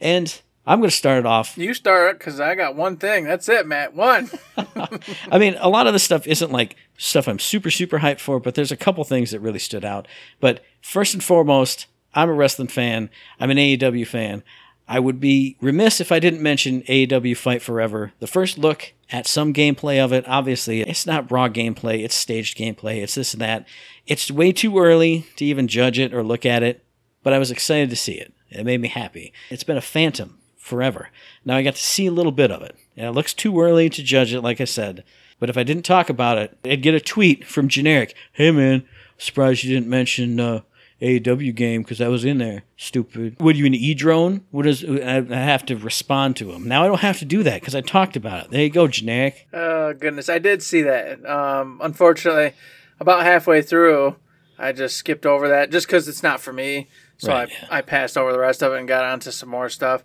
[0.00, 3.24] And I'm going to start it off You start because I got one thing.
[3.24, 3.94] That's it, Matt.
[3.94, 4.30] One.
[5.30, 8.38] I mean, a lot of the stuff isn't like stuff I'm super, super hyped for,
[8.38, 10.06] but there's a couple things that really stood out.
[10.40, 11.86] But first and foremost,
[12.18, 13.10] I'm a wrestling fan.
[13.38, 14.42] I'm an AEW fan.
[14.88, 18.12] I would be remiss if I didn't mention AEW Fight Forever.
[18.18, 22.58] The first look at some gameplay of it, obviously, it's not raw gameplay, it's staged
[22.58, 23.68] gameplay, it's this and that.
[24.08, 26.84] It's way too early to even judge it or look at it,
[27.22, 28.34] but I was excited to see it.
[28.50, 29.32] It made me happy.
[29.48, 31.10] It's been a phantom forever.
[31.44, 32.74] Now I got to see a little bit of it.
[32.96, 35.04] And it looks too early to judge it, like I said.
[35.38, 38.12] But if I didn't talk about it, I'd get a tweet from Generic.
[38.32, 38.88] Hey man,
[39.18, 40.62] surprised you didn't mention uh,
[41.00, 42.64] AEW game because I was in there.
[42.76, 43.36] Stupid.
[43.38, 44.44] What are you an e drone?
[44.50, 44.84] What is?
[44.84, 46.82] I I have to respond to him now.
[46.84, 48.50] I don't have to do that because I talked about it.
[48.50, 49.46] There you go, generic.
[49.52, 51.24] Oh goodness, I did see that.
[51.24, 52.52] Um, unfortunately,
[52.98, 54.16] about halfway through,
[54.58, 56.88] I just skipped over that just because it's not for me.
[57.18, 57.68] So Right, I, yeah.
[57.70, 60.02] I passed over the rest of it and got onto some more stuff.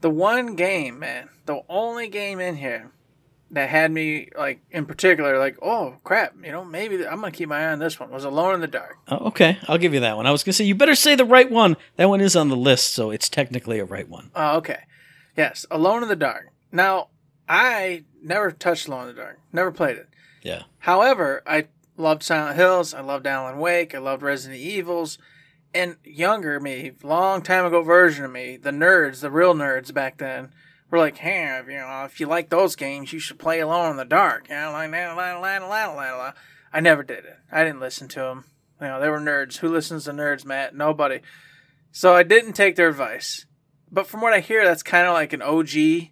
[0.00, 2.90] The one game, man, the only game in here
[3.56, 7.48] that had me like in particular, like, oh crap, you know, maybe I'm gonna keep
[7.48, 8.96] my eye on this one was Alone in the Dark.
[9.08, 10.26] Oh, okay, I'll give you that one.
[10.26, 11.76] I was gonna say you better say the right one.
[11.96, 14.30] That one is on the list, so it's technically a right one.
[14.34, 14.80] Oh, okay.
[15.36, 16.50] Yes, Alone in the Dark.
[16.72, 17.08] Now,
[17.48, 19.38] I never touched Alone in the Dark.
[19.52, 20.08] Never played it.
[20.42, 20.62] Yeah.
[20.78, 22.94] However, I loved Silent Hills.
[22.94, 23.94] I loved Alan Wake.
[23.94, 25.18] I loved Resident Evils.
[25.74, 30.16] And younger me, long time ago version of me, the nerds, the real nerds back
[30.16, 30.52] then,
[30.90, 33.92] were like, "Hey, if, you know, if you like those games, you should play Alone
[33.92, 36.34] in the Dark." You know, like.
[36.72, 37.38] I never did it.
[37.50, 38.44] I didn't listen to them.
[38.80, 39.58] You know, they were nerds.
[39.58, 40.74] Who listens to nerds, Matt?
[40.74, 41.20] Nobody.
[41.92, 43.46] So I didn't take their advice.
[43.90, 46.10] But from what I hear, that's kind of like an OG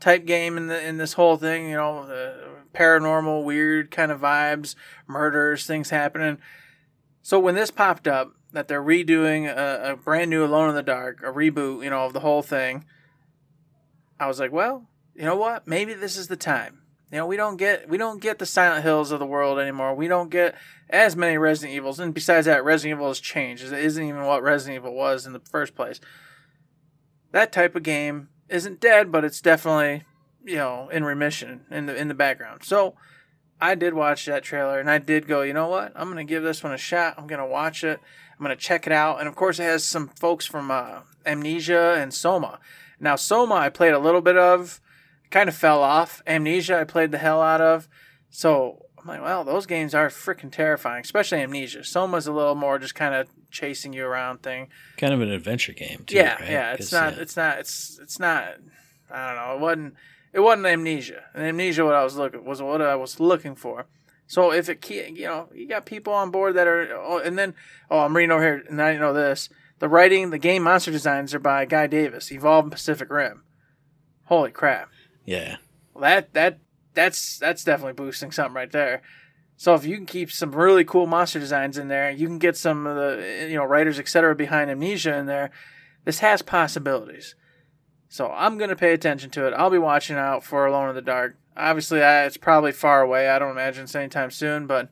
[0.00, 1.70] type game in the in this whole thing.
[1.70, 2.34] You know, the
[2.74, 4.74] paranormal, weird kind of vibes,
[5.06, 6.38] murders, things happening.
[7.22, 10.82] So when this popped up, that they're redoing a, a brand new Alone in the
[10.82, 12.84] Dark, a reboot, you know, of the whole thing,
[14.22, 15.66] I was like, well, you know what?
[15.66, 16.82] Maybe this is the time.
[17.10, 19.96] You know, we don't get we don't get the Silent Hills of the world anymore.
[19.96, 20.54] We don't get
[20.88, 23.64] as many Resident Evils, and besides that, Resident Evil has changed.
[23.64, 25.98] It isn't even what Resident Evil was in the first place.
[27.32, 30.04] That type of game isn't dead, but it's definitely
[30.44, 32.62] you know in remission in the in the background.
[32.62, 32.94] So
[33.60, 35.92] I did watch that trailer, and I did go, you know what?
[35.96, 37.16] I'm gonna give this one a shot.
[37.18, 37.98] I'm gonna watch it.
[38.38, 41.96] I'm gonna check it out, and of course, it has some folks from uh, Amnesia
[41.98, 42.60] and Soma.
[43.02, 44.80] Now, Soma, I played a little bit of,
[45.30, 46.22] kind of fell off.
[46.26, 47.88] Amnesia, I played the hell out of.
[48.30, 51.82] So I'm like, well, those games are freaking terrifying, especially Amnesia.
[51.82, 54.68] Soma's a little more just kind of chasing you around thing.
[54.96, 56.14] Kind of an adventure game, too.
[56.16, 56.50] yeah, right?
[56.50, 56.72] yeah.
[56.74, 57.16] It's not.
[57.16, 57.22] yeah.
[57.22, 57.58] It's not.
[57.58, 58.54] It's it's not.
[59.10, 59.54] I don't know.
[59.54, 59.94] It wasn't.
[60.32, 61.24] It wasn't Amnesia.
[61.34, 63.86] And Amnesia, what I was looking was what I was looking for.
[64.28, 67.54] So if it, you know, you got people on board that are, oh, and then,
[67.90, 69.50] oh, I'm reading over here, and I didn't know this.
[69.82, 73.42] The writing, the game monster designs are by Guy Davis, Evolve and Pacific Rim.
[74.26, 74.90] Holy crap!
[75.24, 75.56] Yeah.
[75.92, 76.60] Well, that that
[76.94, 79.02] that's that's definitely boosting something right there.
[79.56, 82.56] So if you can keep some really cool monster designs in there, you can get
[82.56, 84.36] some of the you know writers etc.
[84.36, 85.50] behind Amnesia in there.
[86.04, 87.34] This has possibilities.
[88.08, 89.52] So I'm gonna pay attention to it.
[89.52, 91.38] I'll be watching out for Alone in the Dark.
[91.56, 93.28] Obviously, I, it's probably far away.
[93.28, 94.90] I don't imagine it's anytime soon, but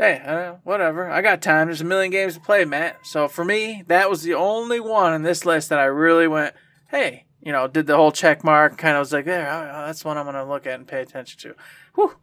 [0.00, 1.10] hey, uh, whatever.
[1.10, 1.68] I got time.
[1.68, 3.06] There's a million games to play, Matt.
[3.06, 6.54] So for me, that was the only one in this list that I really went,
[6.88, 8.78] hey, you know, did the whole check mark.
[8.78, 11.54] Kind of was like, there, that's one I'm gonna look at and pay attention to.
[11.94, 12.16] Whew.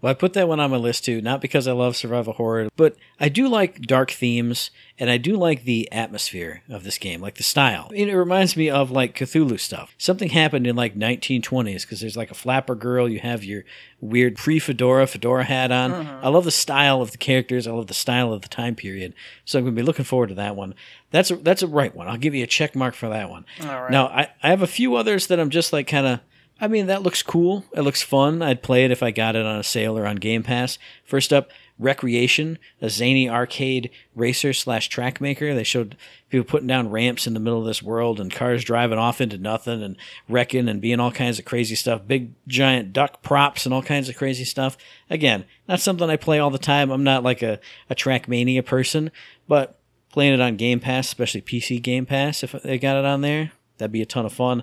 [0.00, 2.68] Well, I put that one on my list too, not because I love survival horror,
[2.76, 7.20] but I do like dark themes and I do like the atmosphere of this game,
[7.20, 7.90] like the style.
[7.94, 9.94] It reminds me of like Cthulhu stuff.
[9.98, 13.64] Something happened in like 1920s because there's like a flapper girl, you have your
[14.00, 15.92] weird pre-fedora fedora hat on.
[15.92, 16.24] Mm-hmm.
[16.24, 19.12] I love the style of the characters, I love the style of the time period.
[19.44, 20.74] So I'm going to be looking forward to that one.
[21.10, 22.08] That's a, that's a right one.
[22.08, 23.44] I'll give you a check mark for that one.
[23.60, 23.90] Right.
[23.90, 26.20] Now, I, I have a few others that I'm just like kind of
[26.60, 27.64] I mean, that looks cool.
[27.72, 28.42] It looks fun.
[28.42, 30.78] I'd play it if I got it on a sale or on Game Pass.
[31.04, 31.50] First up,
[31.80, 35.54] Wreckreation, a zany arcade racer slash track maker.
[35.54, 35.96] They showed
[36.28, 39.38] people putting down ramps in the middle of this world and cars driving off into
[39.38, 39.96] nothing and
[40.28, 42.06] wrecking and being all kinds of crazy stuff.
[42.06, 44.76] Big giant duck props and all kinds of crazy stuff.
[45.08, 46.90] Again, not something I play all the time.
[46.90, 47.58] I'm not like a,
[47.88, 49.10] a Trackmania person,
[49.48, 49.78] but
[50.12, 53.52] playing it on Game Pass, especially PC Game Pass, if they got it on there,
[53.78, 54.62] that'd be a ton of fun.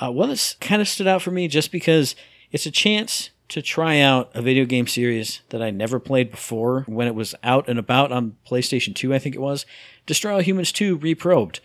[0.00, 2.14] Uh, one that's kind of stood out for me just because
[2.52, 6.82] it's a chance to try out a video game series that I never played before
[6.86, 9.64] when it was out and about on PlayStation 2, I think it was.
[10.06, 11.60] Destroy All Humans 2 Reprobed.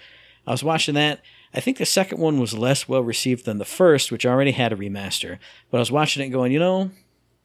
[0.47, 1.21] I was watching that.
[1.53, 4.73] I think the second one was less well received than the first, which already had
[4.73, 5.37] a remaster.
[5.69, 6.91] But I was watching it going, you know,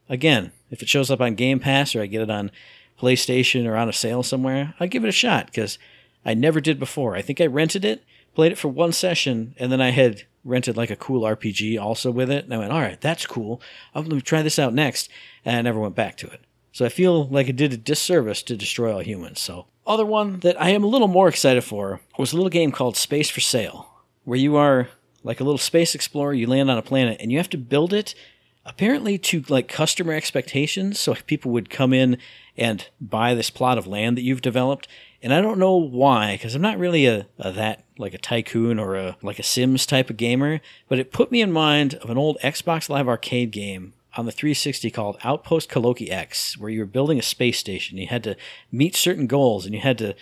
[0.09, 2.51] again, if it shows up on Game Pass or I get it on
[3.01, 5.79] PlayStation or on a sale somewhere, I'll give it a shot because
[6.25, 7.17] I never did before.
[7.17, 8.05] I think I rented it,
[8.39, 12.13] played it for one session, and then I had rented like a cool RPG also
[12.13, 12.45] with it.
[12.45, 13.61] And I went, all right, that's cool.
[13.93, 15.11] I'm going to try this out next.
[15.45, 16.43] And I never went back to it.
[16.71, 19.41] So I feel like it did a disservice to Destroy All Humans.
[19.41, 22.71] So, other one that I am a little more excited for was a little game
[22.71, 23.91] called Space for Sale,
[24.23, 24.87] where you are
[25.25, 26.33] like a little space explorer.
[26.33, 28.15] You land on a planet and you have to build it
[28.65, 31.01] apparently to like customer expectations.
[31.01, 32.19] So people would come in
[32.57, 34.87] and buy this plot of land that you've developed.
[35.23, 38.79] And I don't know why, because I'm not really a, a that like a tycoon
[38.79, 40.61] or a like a Sims type of gamer.
[40.89, 44.33] But it put me in mind of an old Xbox Live Arcade game on the
[44.33, 47.99] 360 called Outpost Kaloki X, where you were building a space station.
[47.99, 48.37] You had to
[48.71, 50.15] meet certain goals, and you had to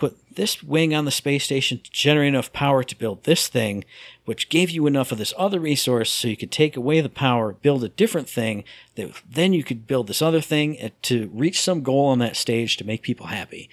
[0.00, 3.84] put this wing on the space station to generate enough power to build this thing,
[4.24, 7.52] which gave you enough of this other resource so you could take away the power,
[7.52, 8.64] build a different thing,
[8.94, 12.78] that then you could build this other thing to reach some goal on that stage
[12.78, 13.68] to make people happy.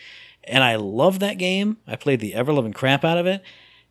[0.47, 1.77] And I love that game.
[1.85, 3.43] I played the ever loving crap out of it,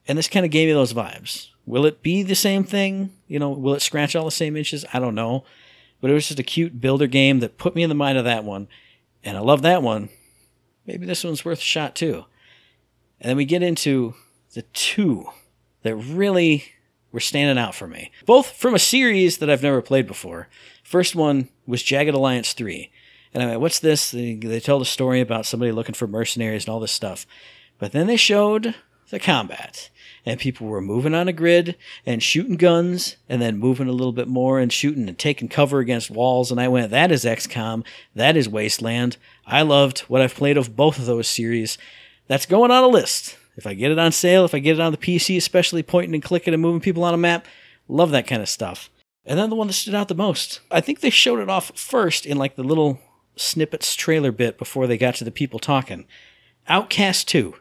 [0.08, 1.48] and this kind of gave me those vibes.
[1.66, 3.12] Will it be the same thing?
[3.26, 4.84] You know, will it scratch all the same itches?
[4.92, 5.44] I don't know.
[6.00, 8.24] But it was just a cute builder game that put me in the mind of
[8.24, 8.68] that one.
[9.24, 10.08] And I love that one.
[10.86, 12.24] Maybe this one's worth a shot too.
[13.20, 14.14] And then we get into
[14.54, 15.26] the two
[15.82, 16.64] that really
[17.10, 18.12] were standing out for me.
[18.26, 20.48] Both from a series that I've never played before.
[20.84, 22.90] First one was Jagged Alliance 3.
[23.34, 24.10] And I went, what's this?
[24.10, 27.26] They, told a story about somebody looking for mercenaries and all this stuff.
[27.78, 28.74] But then they showed
[29.10, 29.90] the combat
[30.24, 34.12] and people were moving on a grid and shooting guns and then moving a little
[34.12, 36.50] bit more and shooting and taking cover against walls.
[36.50, 37.84] And I went, that is XCOM.
[38.14, 39.16] That is Wasteland.
[39.46, 41.78] I loved what I've played of both of those series.
[42.26, 43.36] That's going on a list.
[43.56, 46.14] If I get it on sale, if I get it on the PC, especially pointing
[46.14, 47.46] and clicking and moving people on a map,
[47.88, 48.90] love that kind of stuff.
[49.24, 51.72] And then the one that stood out the most, I think they showed it off
[51.76, 53.00] first in like the little
[53.36, 56.06] snippets trailer bit before they got to the people talking.
[56.68, 57.54] Outcast 2.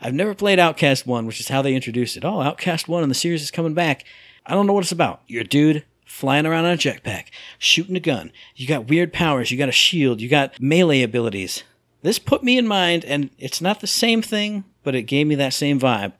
[0.00, 2.24] I've never played Outcast 1, which is how they introduced it.
[2.24, 4.04] Oh, Outcast 1 and the series is coming back.
[4.46, 5.22] I don't know what it's about.
[5.26, 7.26] You're a dude flying around on a jetpack,
[7.58, 8.32] shooting a gun.
[8.56, 9.50] You got weird powers.
[9.50, 10.20] You got a shield.
[10.20, 11.64] You got melee abilities.
[12.02, 15.34] This put me in mind, and it's not the same thing, but it gave me
[15.34, 16.12] that same vibe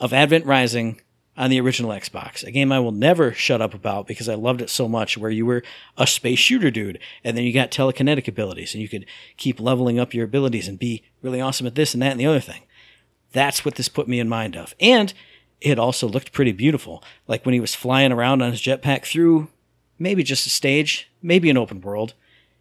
[0.00, 1.00] of Advent Rising
[1.36, 2.44] on the original Xbox.
[2.44, 5.30] A game I will never shut up about because I loved it so much, where
[5.30, 5.62] you were
[5.96, 9.06] a space shooter dude, and then you got telekinetic abilities, and you could
[9.36, 12.26] keep leveling up your abilities and be really awesome at this and that and the
[12.26, 12.62] other thing.
[13.32, 14.74] That's what this put me in mind of.
[14.80, 15.14] And
[15.60, 17.02] it also looked pretty beautiful.
[17.28, 19.48] Like when he was flying around on his jetpack through
[19.98, 22.14] maybe just a stage, maybe an open world.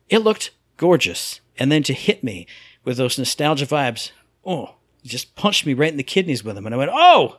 [0.09, 1.41] It looked gorgeous.
[1.57, 2.45] And then to hit me
[2.83, 4.11] with those nostalgia vibes,
[4.45, 6.65] oh, just punched me right in the kidneys with them.
[6.65, 7.37] And I went, oh,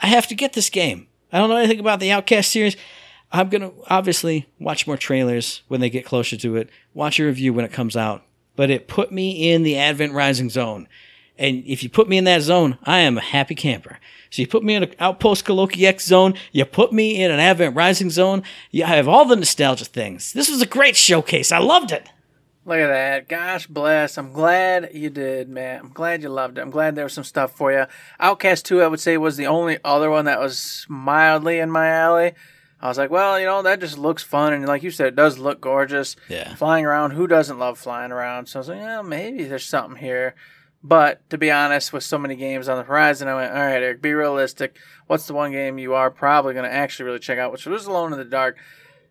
[0.00, 1.08] I have to get this game.
[1.32, 2.76] I don't know anything about the Outcast series.
[3.32, 7.24] I'm going to obviously watch more trailers when they get closer to it, watch a
[7.24, 8.22] review when it comes out.
[8.54, 10.88] But it put me in the Advent Rising zone.
[11.38, 13.98] And if you put me in that zone, I am a happy camper.
[14.30, 17.40] So you put me in an Outpost Kaloki X zone, you put me in an
[17.40, 20.32] Advent Rising zone, you have all the nostalgia things.
[20.32, 21.52] This was a great showcase.
[21.52, 22.08] I loved it.
[22.66, 23.28] Look at that.
[23.28, 24.18] Gosh bless.
[24.18, 25.80] I'm glad you did, man.
[25.80, 26.62] I'm glad you loved it.
[26.62, 27.86] I'm glad there was some stuff for you.
[28.18, 31.88] Outcast 2, I would say, was the only other one that was mildly in my
[31.88, 32.32] alley.
[32.80, 34.52] I was like, well, you know, that just looks fun.
[34.52, 36.16] And like you said, it does look gorgeous.
[36.28, 36.56] Yeah.
[36.56, 38.48] Flying around, who doesn't love flying around?
[38.48, 40.34] So I was like, yeah, maybe there's something here.
[40.82, 43.80] But to be honest, with so many games on the horizon, I went, all right,
[43.80, 44.76] Eric, be realistic.
[45.06, 47.86] What's the one game you are probably going to actually really check out, which was
[47.86, 48.56] Alone in the Dark?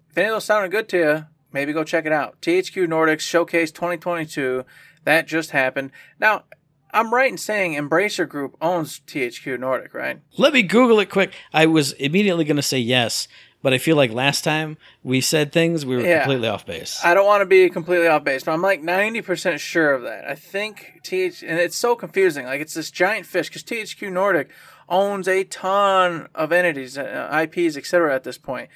[0.09, 1.25] If any of those sounded good to you,
[1.55, 2.39] maybe go check it out.
[2.41, 4.63] THQ Nordic Showcase 2022.
[5.05, 5.91] That just happened.
[6.19, 6.43] Now,
[6.91, 10.19] I'm right in saying Embracer Group owns THQ Nordic, right?
[10.37, 11.33] Let me Google it quick.
[11.53, 13.27] I was immediately going to say yes,
[13.61, 16.19] but I feel like last time we said things, we were Yeah.
[16.23, 16.99] completely off base.
[17.03, 20.25] I don't want to be completely off base, but I'm like 90% sure of that.
[20.29, 22.45] I think TH, and it's so confusing.
[22.45, 24.49] Like, it's this giant fish because THQ Nordic
[24.87, 28.13] owns a ton of entities, uh, IPs, etc.
[28.15, 28.69] at this point.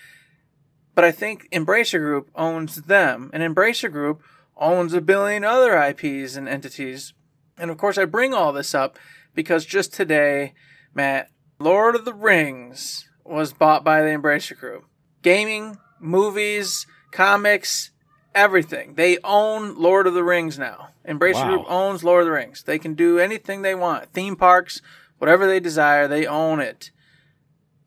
[1.00, 4.22] But I think Embracer Group owns them, and Embracer Group
[4.58, 7.14] owns a billion other IPs and entities.
[7.58, 9.00] And of course, I bring all this up
[9.34, 10.54] because just today,
[10.94, 14.88] Matt, Lord of the Rings was bought by the Embracer Group.
[15.22, 17.92] Gaming, movies, comics,
[18.36, 18.96] everything.
[18.96, 20.90] They own Lord of the Rings now.
[21.08, 21.48] Embracer Wow.
[21.48, 22.64] Group owns Lord of the Rings.
[22.64, 24.12] They can do anything they want.
[24.12, 24.82] Theme parks,
[25.18, 26.92] whatever they desire, they own it.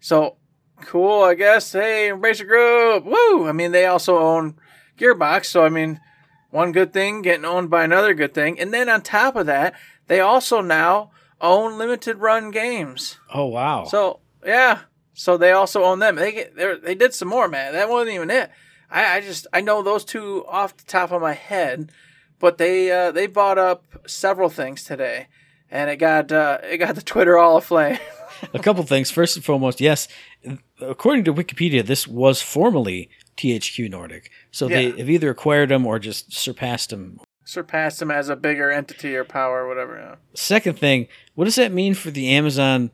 [0.00, 0.38] So
[0.82, 1.72] cool, I guess.
[1.72, 3.48] Hey, Embracer Group, woo!
[3.48, 4.56] I mean, they also own
[4.98, 6.00] Gearbox, so I mean,
[6.50, 9.74] one good thing getting owned by another good thing, and then on top of that,
[10.06, 11.10] they also now
[11.40, 13.18] own limited run games.
[13.32, 13.84] oh, wow.
[13.84, 14.80] So yeah,
[15.14, 16.16] so they also own them.
[16.16, 17.72] They get they they did some more, man.
[17.72, 18.50] That wasn't even it.
[18.90, 21.90] I, I just I know those two off the top of my head,
[22.38, 25.28] but they uh, they bought up several things today,
[25.70, 27.98] and it got uh, it got the Twitter all aflame.
[28.54, 29.10] a couple things.
[29.10, 30.08] First and foremost, yes,
[30.80, 34.30] according to Wikipedia, this was formerly THQ Nordic.
[34.50, 34.76] So Yeah.
[34.90, 37.20] they have either acquired them or just surpassed them.
[37.44, 39.98] Surpassed them as a bigger entity or power or whatever.
[39.98, 40.16] know.
[40.34, 42.90] Second thing, what does that mean for the Amazon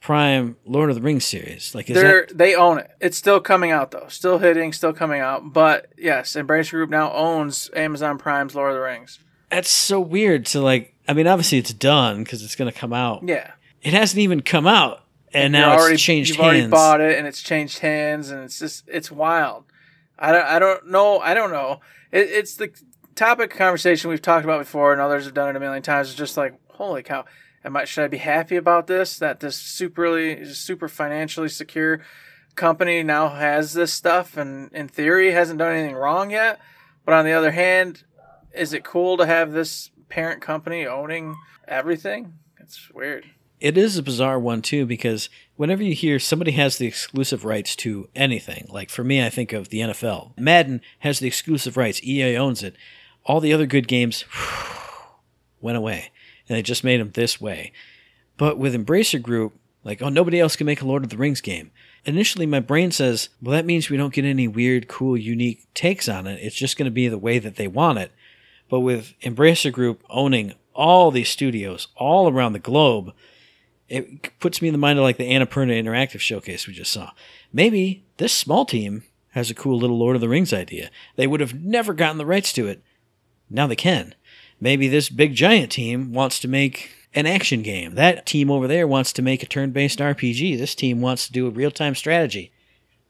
[0.00, 1.74] Prime Lord of the Rings series?
[1.74, 2.90] Like, is They're that they own it.
[3.00, 5.52] It's still coming out though, still hitting, still coming out.
[5.52, 9.18] But yes, Embracer Group now owns Amazon Prime's Lord of the Rings.
[9.50, 10.94] that's so weird to like?
[11.06, 13.22] I mean, obviously it's done because it's going to come out.
[13.28, 13.50] Yeah,
[13.82, 16.46] It hasn't even come out, and now already, it's changed you've hands.
[16.46, 19.64] already bought it and it's changed hands and it's just it's wild
[20.20, 21.18] I don't, I don't know.
[21.18, 21.80] I don't know.
[22.12, 22.70] It, it's the
[23.14, 26.08] topic of conversation we've talked about before, and others have done it a million times.
[26.08, 27.24] It's just like, holy cow!
[27.64, 29.18] Am I should I be happy about this?
[29.18, 32.02] That this superly super financially secure
[32.54, 36.60] company now has this stuff, and in theory hasn't done anything wrong yet.
[37.06, 38.04] But on the other hand,
[38.52, 42.34] is it cool to have this parent company owning everything?
[42.58, 43.24] It's weird.
[43.60, 47.76] It is a bizarre one too because whenever you hear somebody has the exclusive rights
[47.76, 50.32] to anything, like for me, I think of the NFL.
[50.38, 52.02] Madden has the exclusive rights.
[52.02, 52.74] EA owns it.
[53.26, 54.24] All the other good games
[55.60, 56.10] went away,
[56.48, 57.72] and they just made them this way.
[58.38, 59.52] But with Embracer Group,
[59.84, 61.70] like, oh, nobody else can make a Lord of the Rings game.
[62.06, 66.08] Initially, my brain says, well, that means we don't get any weird, cool, unique takes
[66.08, 66.40] on it.
[66.42, 68.12] It's just going to be the way that they want it.
[68.70, 73.12] But with Embracer Group owning all these studios all around the globe,
[73.90, 77.10] it puts me in the mind of like the Annapurna Interactive showcase we just saw.
[77.52, 80.90] Maybe this small team has a cool little Lord of the Rings idea.
[81.16, 82.82] They would have never gotten the rights to it.
[83.50, 84.14] Now they can.
[84.60, 87.96] Maybe this big giant team wants to make an action game.
[87.96, 90.56] That team over there wants to make a turn based RPG.
[90.56, 92.52] This team wants to do a real time strategy.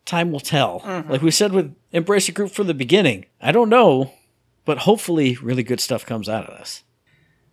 [0.07, 0.81] Time will tell.
[0.81, 1.11] Mm-hmm.
[1.11, 4.15] Like we said with Embracer Group from the beginning, I don't know,
[4.65, 6.83] but hopefully really good stuff comes out of this.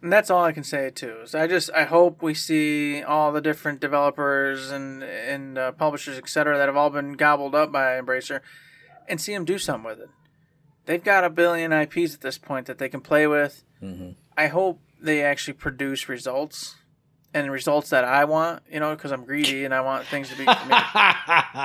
[0.01, 1.21] And that's all I can say too.
[1.23, 6.17] Is I just I hope we see all the different developers and and uh, publishers
[6.17, 6.57] etc.
[6.57, 8.41] that have all been gobbled up by Embracer,
[9.07, 10.09] and see them do something with it.
[10.85, 13.63] They've got a billion IPs at this point that they can play with.
[14.37, 16.75] I hope they actually produce results
[17.33, 18.63] and results that I want.
[18.71, 20.75] You know, because I'm greedy and I want things to be for me.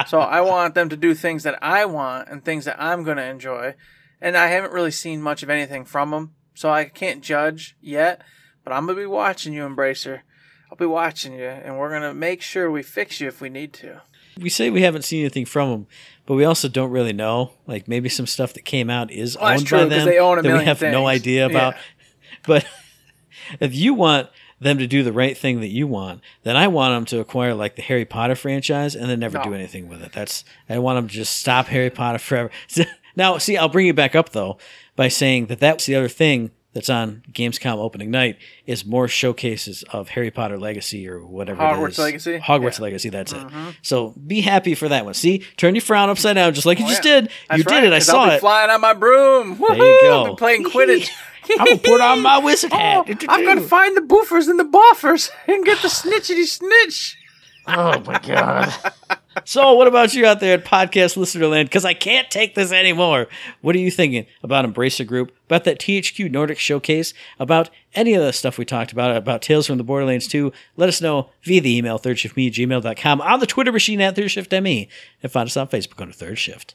[0.06, 3.18] so I want them to do things that I want and things that I'm going
[3.18, 3.74] to enjoy.
[4.22, 8.22] And I haven't really seen much of anything from them, so I can't judge yet.
[8.64, 10.20] But I'm gonna be watching you, Embracer.
[10.70, 13.72] I'll be watching you, and we're gonna make sure we fix you if we need
[13.74, 14.02] to.
[14.40, 15.86] We say we haven't seen anything from them,
[16.24, 17.52] but we also don't really know.
[17.66, 20.38] Like maybe some stuff that came out is Well, owned true, by them they own
[20.38, 21.74] a that we have no idea about.
[21.74, 21.80] Yeah.
[22.44, 22.66] But
[23.60, 24.28] if you want
[24.58, 27.54] them to do the right thing that you want, then I want them to acquire
[27.54, 29.44] like the Harry Potter franchise and then never No.
[29.44, 30.12] do anything with it.
[30.12, 32.50] That's I want them to just stop Harry Potter forever.
[33.16, 34.58] now, see, I'll bring you back up though
[34.96, 39.82] by saying that that's the other thing that's on Gamescom opening night is more showcases
[39.92, 41.98] of Harry Potter Legacy or whatever it Hogwarts is.
[41.98, 42.38] Legacy?
[42.38, 42.68] Hogwarts Yeah.
[42.70, 42.82] Mm-hmm.
[42.82, 43.42] Legacy, that's it.
[43.82, 45.12] So be happy for that one.
[45.12, 47.20] See, turn your frown upside down just like you Oh, just yeah.
[47.20, 47.30] did.
[47.50, 47.94] That's you right, did it.
[47.94, 48.40] I saw I'll be it.
[48.40, 49.58] flying on my broom.
[49.58, 50.00] There you Woohoo!
[50.02, 50.24] go.
[50.24, 51.10] I'll be playing Quidditch.
[51.50, 53.04] I'm gonna put on my wizard hat.
[53.06, 57.18] Oh, I'm gonna find the boofers and the boffers and get the snitchity snitch.
[57.66, 58.72] Oh my god.
[59.44, 61.68] so, what about you out there at podcast listener land?
[61.68, 63.28] Because I can't take this anymore.
[63.60, 65.32] What are you thinking about Embracer Group?
[65.46, 67.14] About that THQ Nordic showcase?
[67.38, 69.16] About any of the stuff we talked about?
[69.16, 70.52] About Tales from the Borderlands 2?
[70.76, 74.88] Let us know via the email thirdshiftme gmail.com, on the Twitter machine at thirdshiftme,
[75.22, 76.74] and find us on Facebook under Third Shift.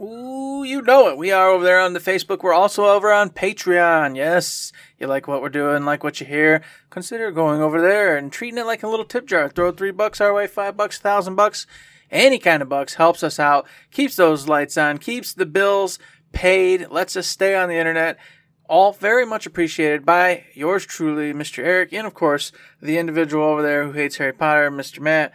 [0.00, 1.18] Ooh, you know it.
[1.18, 2.42] We are over there on the Facebook.
[2.42, 4.16] We're also over on Patreon.
[4.16, 6.62] Yes, you like what we're doing, like what you hear.
[6.88, 9.50] Consider going over there and treating it like a little tip jar.
[9.50, 11.66] Throw three bucks our way, five bucks, thousand bucks,
[12.10, 13.66] any kind of bucks helps us out.
[13.90, 14.96] Keeps those lights on.
[14.96, 15.98] Keeps the bills
[16.32, 16.88] paid.
[16.88, 18.16] Lets us stay on the internet.
[18.70, 21.62] All very much appreciated by yours truly, Mr.
[21.62, 25.00] Eric, and of course the individual over there who hates Harry Potter, Mr.
[25.00, 25.34] Matt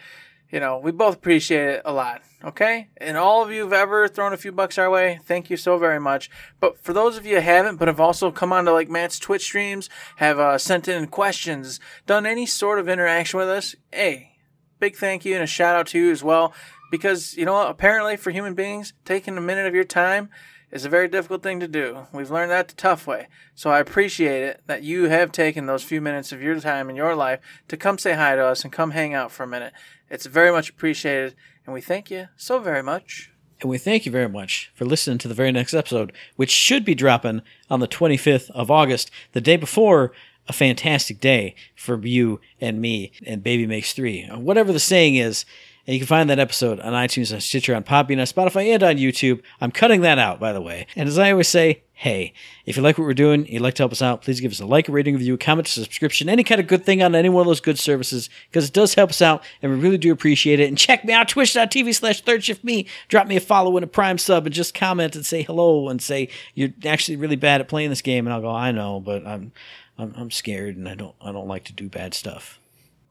[0.55, 2.21] you know, we both appreciate it a lot.
[2.45, 2.89] Okay?
[2.97, 5.79] And all of you who've ever thrown a few bucks our way, thank you so
[5.79, 6.29] very much.
[6.59, 9.43] But for those of you who haven't, but have also come onto like Matt's Twitch
[9.43, 14.33] streams, have uh, sent in questions, done any sort of interaction with us, hey,
[14.79, 16.53] big thank you and a shout out to you as well.
[16.91, 17.71] Because, you know what?
[17.71, 20.29] Apparently, for human beings, taking a minute of your time
[20.71, 22.05] is a very difficult thing to do.
[22.13, 23.27] We've learned that the tough way.
[23.55, 26.95] So I appreciate it that you have taken those few minutes of your time in
[26.95, 27.39] your life
[27.69, 29.73] to come say hi to us and come hang out for a minute.
[30.09, 31.35] It's very much appreciated,
[31.65, 33.31] and we thank you so very much.
[33.61, 36.83] And we thank you very much for listening to the very next episode, which should
[36.83, 40.11] be dropping on the 25th of August, the day before
[40.47, 44.25] a fantastic day for you and me and Baby Makes Three.
[44.25, 45.45] Uh, Whatever the saying is.
[45.87, 48.81] And you can find that episode on iTunes, on Stitcher, on Podbean, on Spotify, and
[48.81, 49.41] on YouTube.
[49.61, 50.87] I'm cutting that out, by the way.
[50.95, 52.33] And as I always say, hey,
[52.65, 54.59] if you like what we're doing, you'd like to help us out, please give us
[54.59, 57.15] a like, a rating, review, a comment, a subscription, any kind of good thing on
[57.15, 59.97] any one of those good services, because it does help us out, and we really
[59.97, 60.67] do appreciate it.
[60.67, 62.85] And check me out, twitch.tv slash third shift me.
[63.07, 66.01] Drop me a follow and a prime sub, and just comment and say hello and
[66.01, 68.27] say you're actually really bad at playing this game.
[68.27, 69.53] And I'll go, I know, but I'm,
[69.97, 72.59] I'm, I'm scared, and I don't, I don't like to do bad stuff.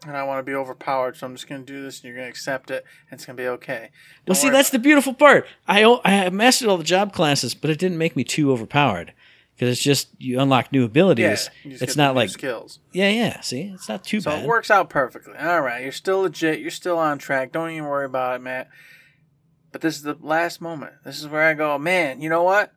[0.06, 2.14] And I want to be overpowered, so I'm just going to do this, and you're
[2.14, 3.90] going to accept it, and it's going to be okay.
[4.26, 5.46] Well, Don't see, that's the beautiful part.
[5.66, 9.14] I have mastered all the job classes, but it didn't make me too overpowered
[9.54, 11.48] because it's just you unlock new abilities.
[11.62, 12.80] just it's not like skills.
[12.92, 13.40] yeah, yeah.
[13.40, 14.38] See, it's not too So bad.
[14.40, 15.34] So it works out perfectly.
[15.38, 16.60] All right, you're still legit.
[16.60, 17.52] You're still on track.
[17.52, 18.68] Don't even worry about it, Matt.
[19.72, 20.92] But this is the last moment.
[21.04, 22.72] This is where I go, man, you know what?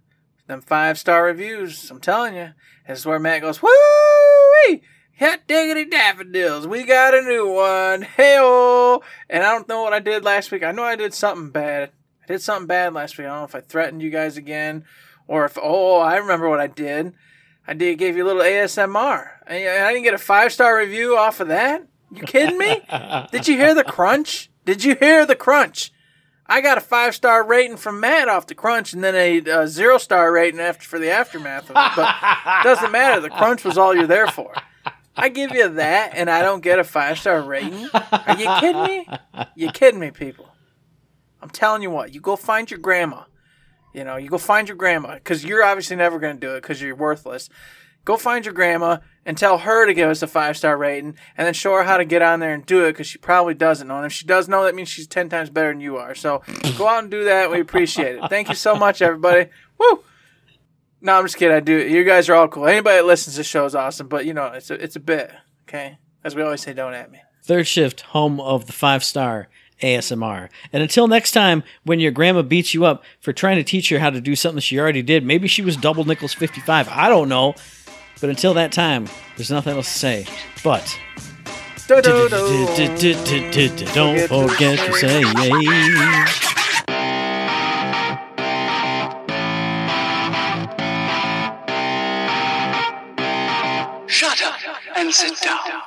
[0.48, 2.54] Them five star reviews, I'm telling you.
[2.88, 3.70] This is where Matt goes, woo
[5.20, 8.04] Hot diggity daffodils, we got a new one.
[8.04, 10.62] Hey And I don't know what I did last week.
[10.62, 11.90] I know I did something bad.
[12.24, 13.26] I did something bad last week.
[13.26, 14.86] I don't know if I threatened you guys again
[15.28, 17.14] or if, oh, I remember what I did.
[17.68, 19.30] I did gave you a little ASMR.
[19.48, 21.88] I, I didn't get a five star review off of that.
[22.12, 22.84] You kidding me?
[23.32, 24.52] did you hear the crunch?
[24.66, 25.92] Did you hear the crunch?
[26.46, 29.68] I got a five star rating from Matt off the crunch, and then a, a
[29.68, 31.92] zero star rating after for the aftermath of it.
[31.96, 33.20] But it doesn't matter.
[33.20, 34.54] The crunch was all you're there for.
[35.18, 37.90] I give you that, and I don't get a five star rating.
[37.94, 39.08] Are you kidding me?
[39.56, 40.48] You kidding me, people?
[41.42, 42.14] I'm telling you what.
[42.14, 43.24] You go find your grandma.
[43.94, 46.62] You know, you go find your grandma because you're obviously never going to do it
[46.62, 47.50] because you're worthless.
[48.06, 51.46] Go find your grandma and tell her to give us a five star rating, and
[51.46, 53.88] then show her how to get on there and do it because she probably doesn't
[53.88, 53.98] know.
[53.98, 56.16] And if she does know, that means she's ten times better than you are.
[56.16, 56.42] So
[56.78, 57.52] go out and do that.
[57.52, 58.30] We appreciate it.
[58.30, 59.50] Thank you so much, everybody.
[59.78, 60.04] Woo!
[61.02, 61.56] No, I'm just kidding.
[61.56, 61.78] I do.
[61.78, 62.68] You guys are all cool.
[62.68, 65.00] Anybody that listens to the show is awesome, but you know, it's a, it's a
[65.00, 65.32] bit
[65.68, 65.98] okay.
[66.24, 67.20] As we always say, don't at me.
[67.44, 69.48] Third shift, home of the five star
[69.82, 70.50] ASMR.
[70.74, 74.00] And until next time, when your grandma beats you up for trying to teach her
[74.00, 76.90] how to do something she already did, maybe she was double nickels 55.
[76.90, 77.56] I don't know.
[78.20, 80.26] But until that time, there's nothing else to say.
[80.64, 81.00] But.
[81.88, 82.04] Don't
[84.50, 85.24] forget to say
[95.08, 95.87] and sit down.